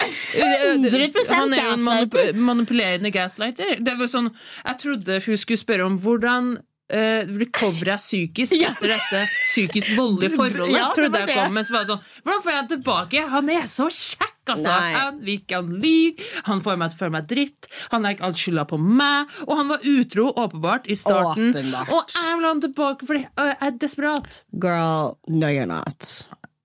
[0.00, 3.78] 100% Han er jo en manip manipulerende gaslighter.
[3.80, 4.28] Det var sånn,
[4.64, 6.56] jeg trodde hun skulle spørre om hvordan
[6.92, 10.74] uh, recovere jeg psykisk etter dette psykisk voldelige forholdet.
[10.74, 13.24] Ja, det var jeg kom med, så var det sånn, Hvordan får jeg han tilbake?
[13.36, 14.76] Han er så kjekk, altså!
[14.96, 18.36] Han virker han lyver, han får meg til å føle meg dritt, han legger all
[18.42, 21.50] skylda på meg, og han var utro, åpenbart, i starten.
[21.54, 21.96] Åpenbart.
[21.96, 24.40] Og jeg vil ha han tilbake fordi øh, jeg er desperat.
[24.52, 26.08] Girl, no you're not.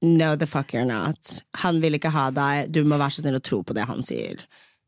[0.02, 1.40] No the fuck you're not.
[1.64, 2.70] Han vil ikke ha deg.
[2.70, 4.44] Du må være så snill å tro på det han sier.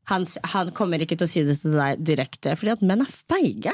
[0.10, 3.10] Han, han kommer ikke til å si det til deg direkte, fordi at menn er
[3.10, 3.74] feige.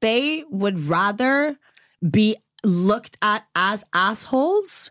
[0.00, 1.56] They would rather
[2.02, 4.90] be looked at as assholes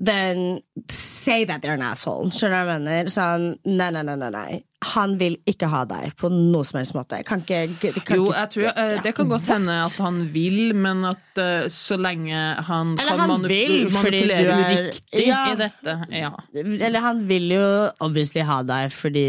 [0.00, 2.28] than say that they're an asshole.
[2.30, 3.08] Skjønner du hva jeg mener?
[3.10, 4.58] Sånn, nei, nei, nei, nei, nei.
[4.94, 7.18] Han vil ikke ha deg på noe som helst måte.
[7.26, 11.02] Kan ikke, kan Jo, jeg tror, uh, Det kan godt hende at han vil, men
[11.08, 12.30] at uh, så lenge
[12.68, 15.40] han Eller kan han manip vil, manipulere er- riktig Ja.
[15.50, 16.30] i dette ja.
[16.62, 17.66] Eller han vil jo
[18.06, 19.26] obviously ha deg fordi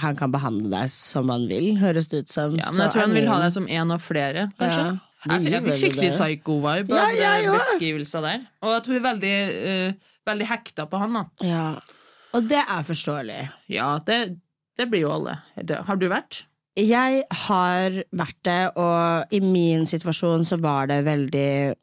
[0.00, 2.54] han kan behandle deg som han vil, høres det ut som.
[2.58, 4.86] ja, Men jeg tror han vil ha deg som en av flere, kanskje.
[5.24, 7.54] Ja, jeg, jeg fikk skikkelig psycho-vibe Ja, av ja, òg.
[7.56, 8.42] beskrivelsen der.
[8.64, 9.34] Og at hun er veldig,
[9.64, 11.14] uh, veldig hekta på han.
[11.16, 11.66] da Ja.
[12.34, 13.38] Og det er forståelig.
[13.70, 14.18] Ja, det,
[14.76, 15.38] det blir jo alle.
[15.86, 16.42] Har du vært?
[16.76, 21.74] Jeg har vært det, og i min situasjon så var det veldig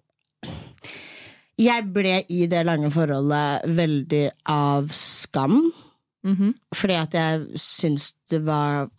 [1.62, 5.72] Jeg ble i det lange forholdet veldig av skam.
[6.28, 6.54] Mhm.
[6.78, 8.90] Fordi at jeg syntes det var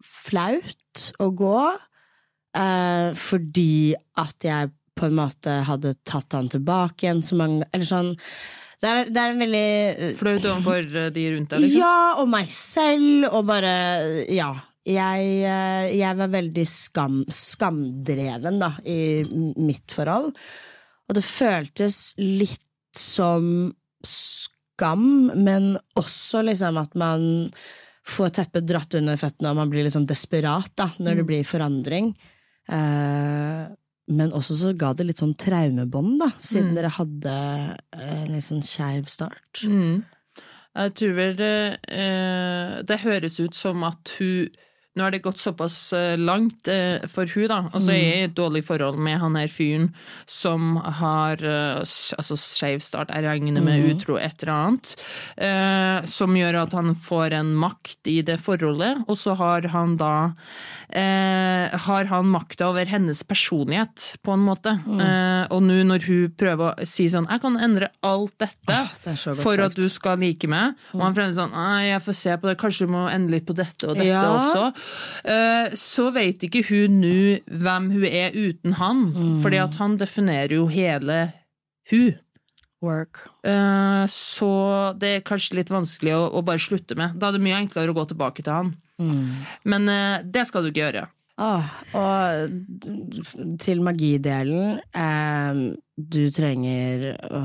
[0.00, 1.56] flaut å gå.
[2.56, 7.86] Eh, fordi at jeg på en måte hadde tatt han tilbake igjen så mange Eller
[7.86, 8.08] sånn
[8.82, 11.62] Det er, det er en veldig Flaut overfor eh, de rundt deg?
[11.62, 11.78] Liksom?
[11.78, 13.74] Ja, og meg selv, og bare
[14.26, 14.50] Ja.
[14.90, 19.22] Jeg, eh, jeg var veldig skam, skamdreven da, i
[19.60, 20.32] mitt forhold.
[21.06, 22.64] Og det føltes litt
[22.96, 23.68] som
[24.80, 27.50] skam, men også liksom at man
[28.08, 32.14] får teppet dratt under føttene, og man blir liksom desperat da, når det blir forandring.
[32.70, 33.66] Eh,
[34.10, 38.46] men også så ga det litt sånn traumebånd, da, siden dere hadde eh, en litt
[38.46, 39.62] sånn skeiv start.
[39.68, 40.00] Mm.
[40.80, 41.54] Jeg tror vel det,
[41.92, 44.50] eh, det høres ut som at hun
[44.98, 48.16] Nå har det gått såpass eh, langt eh, for hun da, og så er jeg
[48.16, 49.84] i et dårlig forhold med han her fyren
[50.26, 51.78] som har eh,
[52.18, 54.94] altså skeiv start, jeg regner med utro et eller annet,
[55.38, 59.94] eh, som gjør at han får en makt i det forholdet, og så har han
[60.00, 60.32] da
[60.90, 64.74] eh, har han makta over hennes personlighet, på en måte.
[64.90, 68.86] Eh, og nå når hun prøver å si sånn 'Jeg kan endre alt dette Ah,
[69.38, 71.54] for at du skal like meg', og han fremdeles sånn
[71.86, 74.26] jeg får se på det, kanskje du må endre litt på dette og dette Ja.
[74.34, 74.74] også',
[75.76, 79.42] så vet ikke hun nå hvem hun er uten han, Mm.
[79.42, 81.32] fordi at han definerer jo hele
[81.90, 82.14] hun.
[82.82, 83.18] Work.
[83.44, 87.18] Eh, Så det er kanskje litt vanskelig å, å bare slutte med.
[87.20, 88.70] Da er det mye enklere å gå tilbake til han.
[89.64, 91.06] Men eh, det skal du ikke gjøre.
[91.40, 95.60] Åh, og til magidelen eh,
[95.96, 97.40] Du trenger å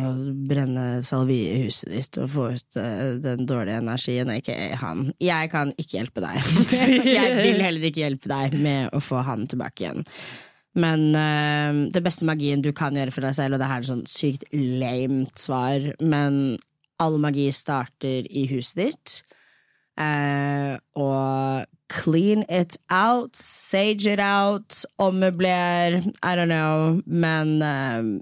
[0.49, 5.07] brenne salvie i huset ditt og få ut eh, den dårlige energien, ikke han.
[5.23, 6.41] Jeg kan ikke hjelpe deg.
[7.17, 10.03] jeg vil heller ikke hjelpe deg med å få han tilbake igjen.
[10.75, 13.87] Men eh, det beste magien du kan gjøre for deg selv, og det her er
[13.87, 16.57] et sånn sykt lamet svar, men
[16.99, 19.15] all magi starter i huset ditt.
[19.99, 21.63] Eh, og
[21.95, 28.21] clean it out, sage it out, ommøbler, I don't know, men um,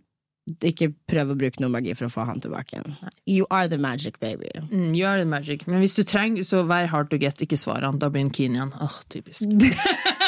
[0.64, 2.98] ikke prøv å bruke noe magi for å få han tilbake igjen.
[3.26, 4.52] You are the magic, baby.
[4.70, 5.66] Mm, you are the magic.
[5.68, 8.00] Men hvis du trenger, så vær hard to get, ikke svar han.
[8.02, 8.74] Da blir han keen igjen.
[8.84, 9.48] Åh, typisk.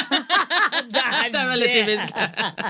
[1.32, 2.13] det er veldig typisk.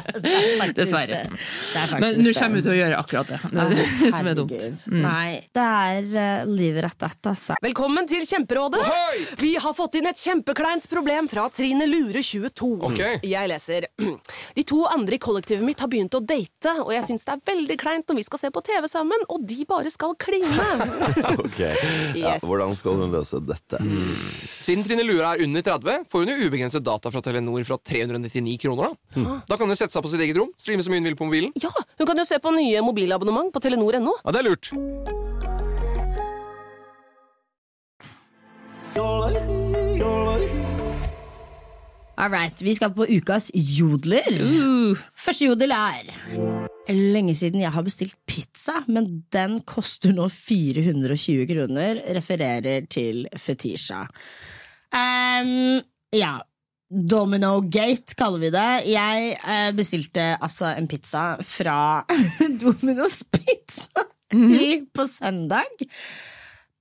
[0.79, 1.21] Dessverre.
[1.29, 3.39] Det er Men nå kommer du til å gjøre akkurat det.
[3.55, 4.55] Det som er dumt.
[4.91, 5.01] Mm.
[5.05, 6.09] Nei, det er
[6.45, 7.57] uh, rett etter, altså.
[7.63, 8.83] Velkommen til Kjemperådet!
[9.41, 12.71] Vi har fått inn et kjempekleint problem fra Trine Lure 22.
[12.91, 13.19] Okay.
[13.25, 13.87] Jeg leser
[14.55, 17.43] De to andre i kollektivet mitt har begynt å date, og jeg syns det er
[17.51, 20.53] veldig kleint når vi skal se på TV sammen, og de bare skal kline.
[21.45, 21.59] Ok,
[22.15, 22.43] ja, Yes.
[22.45, 23.79] Hvordan skal hun løse dette?
[24.65, 27.77] Siden Trine Lure er under 30, får hun jo ubegrenset data fra Telenor fra
[28.35, 28.95] 399 kroner.
[29.15, 31.15] Da Da kan hun sette seg på sitt eget rom, streame så mye hun vil
[31.19, 31.53] på mobilen.
[31.61, 34.17] Ja, Hun kan jo se på nye mobilabonnement på telenor.no.
[34.25, 34.71] Ja, det er lurt.
[42.17, 44.37] All right, vi skal på ukas jodler.
[44.39, 46.13] Uh, Første jodel er
[46.87, 51.99] Lenge siden jeg har bestilt pizza, men den koster nå 420 kroner.
[52.15, 54.03] Refererer til Fetisha.
[54.93, 55.81] Um,
[56.15, 56.37] ja.
[56.91, 58.67] Domino Gate kaller vi det.
[58.91, 62.03] Jeg eh, bestilte altså en pizza fra
[62.61, 64.05] Domino's Pizza
[64.35, 65.87] i- på søndag.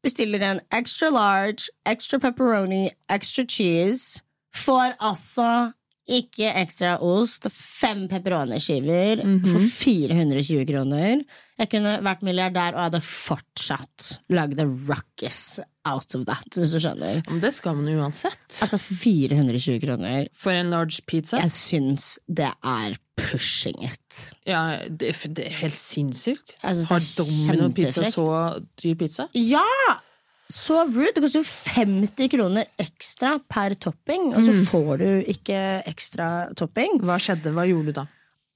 [0.05, 4.21] Bestiller en extra large, extra pepperoni, extra cheese.
[4.55, 5.73] Får altså
[6.07, 7.49] ikke ekstra ost.
[7.51, 11.23] Fem pepperoniskiver for 420 kroner.
[11.59, 15.41] Jeg kunne vært milliardær og hadde fortsatt lagd a ruckus
[15.89, 17.21] out of that, hvis du skjønner.
[17.29, 18.61] Men det skal man uansett.
[18.65, 20.29] Altså 420 kroner.
[20.37, 21.41] For en large pizza.
[21.43, 24.25] Jeg syns det er pushing it.
[24.49, 26.57] Ja, det, det er helt sinnssykt.
[26.63, 28.27] Har Domino Pizza så
[28.81, 29.29] dyr pizza?
[29.39, 29.65] Ja!
[30.51, 31.15] Så rude.
[31.17, 31.47] Det koster jo
[31.87, 36.29] 50 kroner ekstra per topping, og så får du ikke ekstra
[36.59, 37.01] topping.
[37.05, 37.55] Hva skjedde?
[37.57, 38.05] Hva gjorde du da?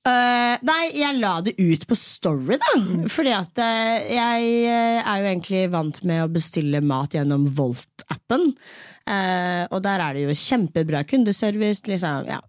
[0.09, 2.75] Eh, nei, jeg la det ut på Story, da.
[3.13, 8.53] Fordi at uh, jeg eh, er jo egentlig vant med å bestille mat gjennom Volt-appen.
[9.09, 11.85] Uh, og der er det jo kjempebra kundeservice.
[11.89, 12.41] Liksom, ja,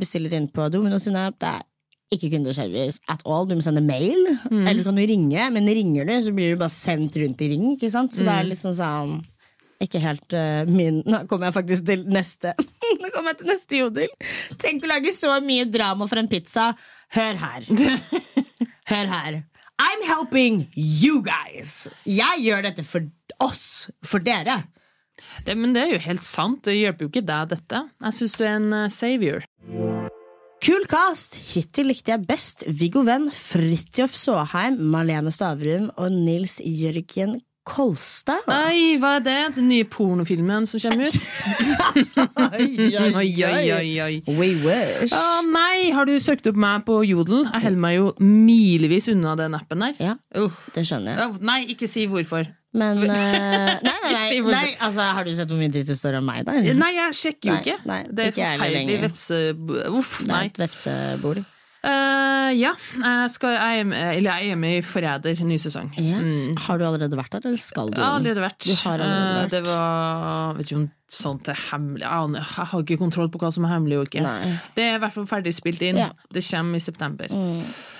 [0.00, 1.38] bestiller inn på Domino sin app.
[1.40, 3.48] Det er ikke kundeservice at all.
[3.48, 4.20] Du må sende mail,
[4.52, 5.50] eller så kan du ringe.
[5.56, 7.70] Men ringer du, så blir du bare sendt rundt i ring.
[7.74, 8.14] Ikke sant?
[8.14, 9.22] Så det er liksom sånn
[9.82, 12.54] ikke helt uh, min Nå kommer jeg faktisk til neste
[13.02, 14.12] Nå kommer jeg til neste jodel.
[14.62, 16.70] Tenk å lage så mye drama for en pizza.
[17.14, 17.66] Hør her.
[18.90, 19.42] Hør her.
[19.78, 21.88] I'm helping you guys.
[22.06, 23.06] Jeg gjør dette for
[23.42, 24.64] oss, for dere.
[25.46, 26.64] Det, men det er jo helt sant.
[26.66, 27.82] Det hjelper jo ikke deg, dette.
[28.02, 29.46] Jeg syns du er en eh, savior.
[30.64, 31.36] Kul cast!
[31.52, 38.44] Hittil likte jeg best Viggo Venn, Fridtjof Saaheim, Malene Stavrum og Nils Jørgen Kolstad.
[38.44, 39.36] Nei, hva er det?
[39.56, 41.16] Den nye pornofilmen som kommer ut?
[42.54, 43.30] Oi, oi,
[43.72, 44.18] oi, oi.
[44.28, 45.14] We wish.
[45.16, 47.46] Ah, nei, har du søkt opp meg på Jodel?
[47.48, 49.96] Jeg holder meg jo milevis unna den appen der.
[50.10, 50.52] Ja, Uh.
[50.74, 51.40] det skjønner jeg.
[51.48, 52.50] Nei, ikke si hvorfor.
[52.74, 56.16] Men uh, Nei, nei, nei, nei altså, Har du sett hvor mye dritt det står
[56.18, 56.64] om meg der?
[56.74, 57.76] Nei, jeg sjekker jo ikke.
[57.86, 59.38] nei, det er forferdelig vepse...
[59.94, 61.44] Uff, Det er et vepsebol.
[61.84, 65.90] Eh, ja, jeg, skal, jeg, jeg er med i Forræder, ny sesong.
[66.00, 66.46] Yes.
[66.66, 67.98] Har du allerede vært der, eller skal du?
[68.00, 68.68] Jeg har allerede vært.
[68.88, 69.44] Allerede vært.
[69.44, 73.50] Uh, Det var Vet ikke om sånt til hemmelig Jeg har ikke kontroll på hva
[73.52, 74.22] som er hemmelig og ikke.
[74.24, 74.54] Nei.
[74.76, 76.00] Det er i hvert fall ferdig spilt inn.
[76.00, 76.10] Ja.
[76.32, 77.34] Det kommer i september.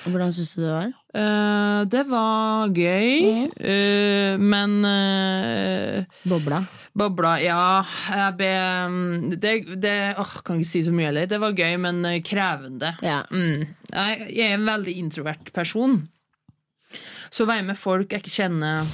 [0.05, 0.93] Hvordan syns du det var?
[1.15, 6.65] Uh, det var gøy, eh, men uh, Bobla?
[6.97, 7.85] Bobla, ja.
[8.11, 8.51] Jeg ble
[8.91, 11.31] mm, Det, det åh, Kan ikke si så mye heller.
[11.31, 12.97] Det var gøy, men krevende.
[13.05, 13.23] Ja.
[13.31, 13.77] Mm.
[13.93, 16.01] Jeg, jeg er en veldig introvert person.
[17.31, 18.87] Så å være med folk jeg ikke kjenner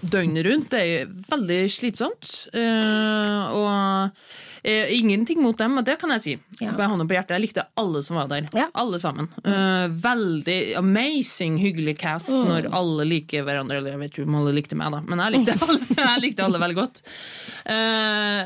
[0.00, 2.28] døgnet rundt, det er veldig slitsomt.
[2.54, 3.70] Uh, og
[4.10, 6.34] uh, ingenting mot dem, og det kan jeg si.
[6.60, 6.72] Ja.
[6.74, 7.36] Hånda på hjertet.
[7.36, 8.48] Jeg likte alle som var der.
[8.56, 8.68] Ja.
[8.80, 9.30] Alle sammen.
[9.44, 13.80] Uh, veldig amazing hyggelig cast når alle liker hverandre.
[13.80, 16.46] Eller jeg vet ikke om alle likte meg, da, men jeg likte alle, jeg likte
[16.46, 17.02] alle veldig godt.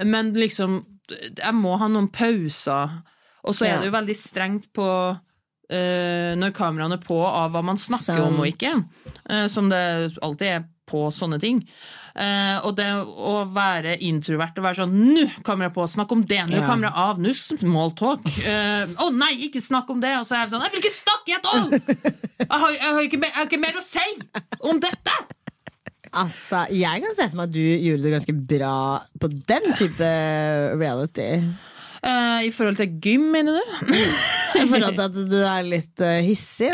[0.05, 0.81] Men liksom,
[1.39, 2.99] jeg må ha noen pauser.
[3.45, 4.89] Og så er det jo veldig strengt på
[5.75, 8.71] når kameraene er på av hva man snakker om og ikke.
[9.51, 9.81] Som det
[10.23, 11.62] alltid er på sånne ting.
[12.14, 16.45] Uh, og det å være introvert og være sånn Nå, kamera på, snakk om det!
[16.47, 16.66] Nå, Ja.
[16.68, 17.18] kamera av!
[17.18, 18.22] Nå, small talk!
[18.47, 20.12] Eh, Å nei, ikke snakk om det!
[20.20, 21.74] Og så er jeg sånn Jeg vil ikke snakke i et år!
[22.45, 24.07] Jeg har, jeg, har ikke, jeg har ikke mer å si
[24.70, 25.16] om dette!
[26.14, 28.74] Altså, jeg kan se for meg at du gjorde det ganske bra
[29.18, 30.11] på den type
[30.78, 31.26] reality.
[32.05, 33.95] Eh, I forhold til gym, mener du?
[34.55, 36.69] I forhold til at du er litt eh, hissig.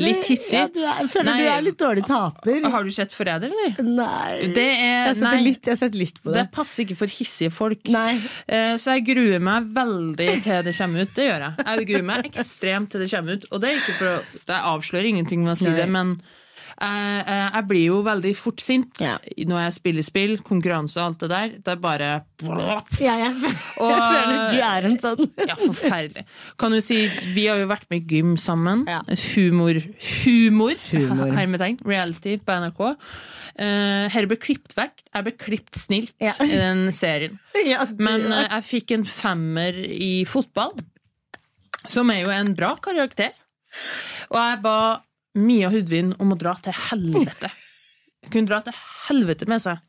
[0.00, 0.56] Litt hissig?
[0.56, 1.34] Ja, du er, føler Nei.
[1.42, 2.64] du er litt dårlig taper.
[2.72, 3.76] Har du sett Forræder, eller?
[3.84, 4.48] Nei.
[4.56, 6.46] Det er- jeg, har sett litt, sett litt på Det det.
[6.56, 7.84] passer ikke for hissige folk.
[7.92, 8.16] Nei.
[8.48, 11.14] Eh, Så jeg gruer meg veldig til det kommer ut.
[11.14, 11.66] Det gjør jeg.
[11.70, 13.44] Jeg gruer meg ekstremt til det kommer ut.
[13.52, 15.76] Og det er ikke for å det avslører ingenting med å si Nei.
[15.76, 16.16] det, men
[16.80, 19.16] jeg, jeg jeg blir jo veldig fort sint Ja.
[19.50, 21.48] når jeg spiller spill, konkurranse og alt det der.
[21.60, 22.08] Det er bare
[22.40, 23.34] Ja, jeg, jeg
[23.80, 25.26] Og- føler du er en sånn.
[25.50, 26.24] Ja, forferdelig.
[26.58, 27.02] Kan du si,
[27.34, 28.86] Vi har jo vært med i gym sammen.
[28.88, 29.02] Ja.
[29.34, 29.80] Humor.
[30.24, 30.74] Humor!
[30.92, 31.34] Humor.
[31.38, 31.76] Hermetegn.
[31.84, 32.80] Reality på NRK.
[33.60, 35.02] Uh, her ble klippet vekk.
[35.12, 36.32] Jeg ble klippet snilt Ja.
[36.44, 37.36] i den serien.
[37.66, 40.72] Ja, Men eh, jeg fikk en femmer i fotball,
[41.90, 43.34] som er jo en bra karakter.
[44.30, 44.76] Og jeg ba
[45.38, 47.50] Mia Hudvin om å dra til helvete.
[48.24, 48.76] Hun kunne dra til
[49.06, 49.80] helvete med seg.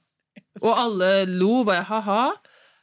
[0.61, 2.21] Og alle lo bare ha-ha.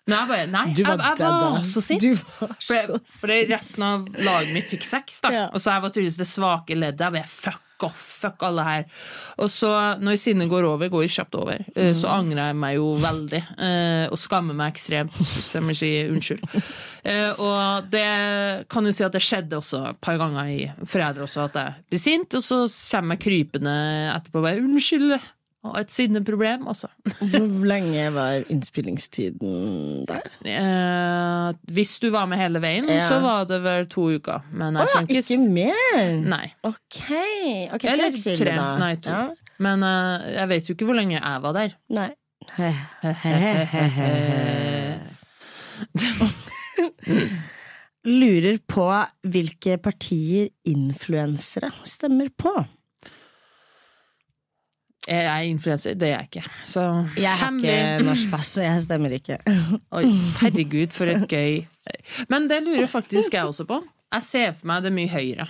[0.09, 2.05] Men jeg bare Nei, jeg, var jeg var så sint.
[2.25, 5.33] For, det, for det resten av laget mitt fikk sex, da.
[5.35, 5.47] Ja.
[5.53, 7.05] Og så jeg var tydeligvis det svake leddet.
[7.05, 8.85] Jeg bare fuck off, fuck alle her.
[9.39, 9.71] Og så,
[10.03, 13.43] når sinnet går over, går kjapt over, eh, så angrer jeg meg jo veldig.
[13.59, 16.45] eh, Og skammer meg ekstremt, så jeg må si unnskyld.
[17.05, 21.23] Eh, Og det kan jo si at det skjedde også et par ganger i Forræder
[21.25, 23.75] også, at jeg blir sint, og så kommer jeg krypende
[24.17, 25.19] etterpå og bare unnskyld.
[25.67, 26.87] Og et sinneproblem også.
[27.33, 30.29] Hvor lenge var innspillingstiden der?
[30.47, 33.09] Eh, hvis du var med hele veien, Ja.
[33.09, 34.47] så var det vel to uker.
[34.53, 36.15] Men jeg oh, ja, ikke, ikke mer?
[36.23, 36.47] Nei.
[36.63, 37.03] Ok.
[37.75, 38.55] okay Eller er tre.
[38.79, 39.11] Nei, to.
[39.11, 39.27] Ja.
[39.59, 41.75] Men eh, jeg vet jo ikke hvor lenge jeg var der.
[41.91, 42.11] Nei.
[48.09, 48.87] Lurer på
[49.27, 52.55] hvilke partier influensere stemmer på.
[55.09, 56.51] Jeg er influenser, det er jeg ikke.
[56.69, 56.83] Så
[57.17, 57.73] Jeg har hemmelig.
[57.73, 59.39] ikke norsk pass, så jeg stemmer ikke.
[59.97, 60.05] Oi,
[60.43, 61.63] herregud, for et gøy
[62.29, 63.81] Men det lurer faktisk jeg også på.
[64.13, 65.49] Jeg ser for meg det mye høyere.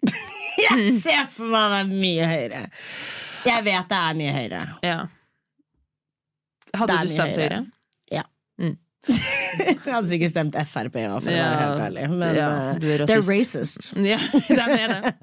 [0.60, 2.62] Jeg ser for meg det er mye høyere.
[3.48, 4.62] Jeg vet det er mye høyere.
[4.84, 4.96] Ja.
[6.76, 7.60] Hadde du stemt høyere.
[7.62, 7.66] høyre?
[9.08, 12.02] Jeg hadde sikkert stemt Frp òg, for å være helt ærlig.
[12.12, 13.30] Men ja, eh, rasist.
[13.30, 13.88] racist.
[13.96, 14.18] Ja,
[14.50, 15.14] det er det.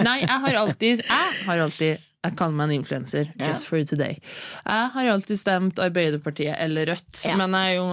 [0.00, 4.18] Nei, jeg har alltid Jeg har alltid jeg kaller meg en influenser, just for today.
[4.62, 7.38] Jeg har alltid stemt Arbeiderpartiet eller Rødt, yeah.
[7.40, 7.86] men jeg er jo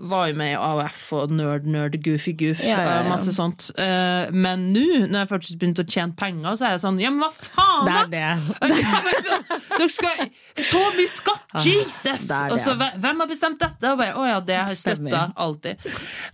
[0.00, 3.08] var jo med i AUF og Nerd Nerd Goofy Goof, Ja, ja, ja.
[3.08, 3.66] masse sånt.
[3.78, 7.10] Eh, Men nå, når jeg faktisk begynte å tjene penger, så er jeg sånn Ja,
[7.12, 8.70] men hva faen, Det er det.
[9.74, 10.24] Dere skal
[10.56, 11.56] Så mye skatt!
[11.66, 12.30] Jesus!
[12.30, 12.54] er det.
[12.54, 13.92] Og så hvem har bestemt dette?
[13.92, 15.84] Og bare, Å ja, det har jeg støtta alltid.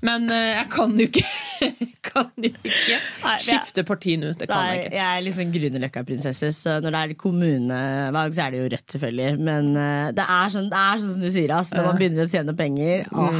[0.06, 1.26] Men eh, jeg kan jo ikke
[2.10, 3.00] Kan jo ikke
[3.44, 4.32] skifte parti nå.
[4.38, 4.94] Det kan jeg ikke.
[4.96, 9.28] jeg er liksom Grünerløkka-prinsesse, så når det er kommunevalg, så er det jo rødt, selvfølgelig.
[9.50, 12.24] Men eh, det, er sånn, det er sånn som du sier, ass, når man begynner
[12.24, 13.04] å tjene penger.
[13.12, 13.39] Åh.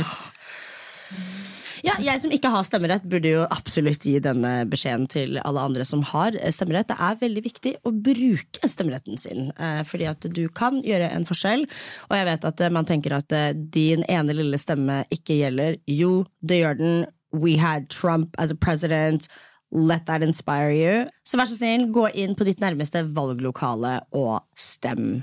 [1.80, 5.84] Ja, jeg som ikke har stemmerett, burde jo absolutt gi denne beskjeden til alle andre
[5.88, 6.90] som har eh, stemmerett.
[6.90, 11.24] Det er veldig viktig å bruke stemmeretten sin, eh, fordi at du kan gjøre en
[11.28, 11.64] forskjell.
[12.10, 13.36] Og jeg vet at eh, man tenker at
[13.72, 15.80] din ene lille stemme ikke gjelder.
[15.88, 17.00] Jo, det gjør den.
[17.32, 19.30] We had Trump as a president.
[19.72, 21.08] Let that inspire you.
[21.24, 25.22] Så vær så snill, gå inn på ditt nærmeste valglokale og stem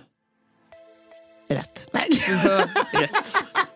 [1.51, 1.87] rødt.
[2.97, 3.66] Rødt.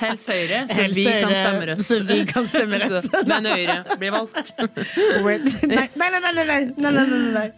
[0.00, 1.84] Helst Høyre, så Helst vi kan stemme rødt.
[1.84, 3.04] så vi kan stemme rødt.
[3.08, 4.52] Så- Men Høyre blir valgt.
[4.60, 7.48] Nei, nei, nei, nei, nei, nei, nei, nei, nei.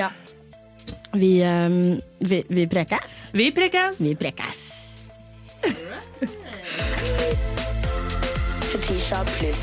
[0.00, 0.10] Ja.
[1.16, 1.78] Vi, um,
[2.20, 3.30] vi, vi prekes.
[3.32, 4.00] Vi prekes!
[4.04, 4.64] Vi prekes.
[8.72, 9.62] Fetisha pluss.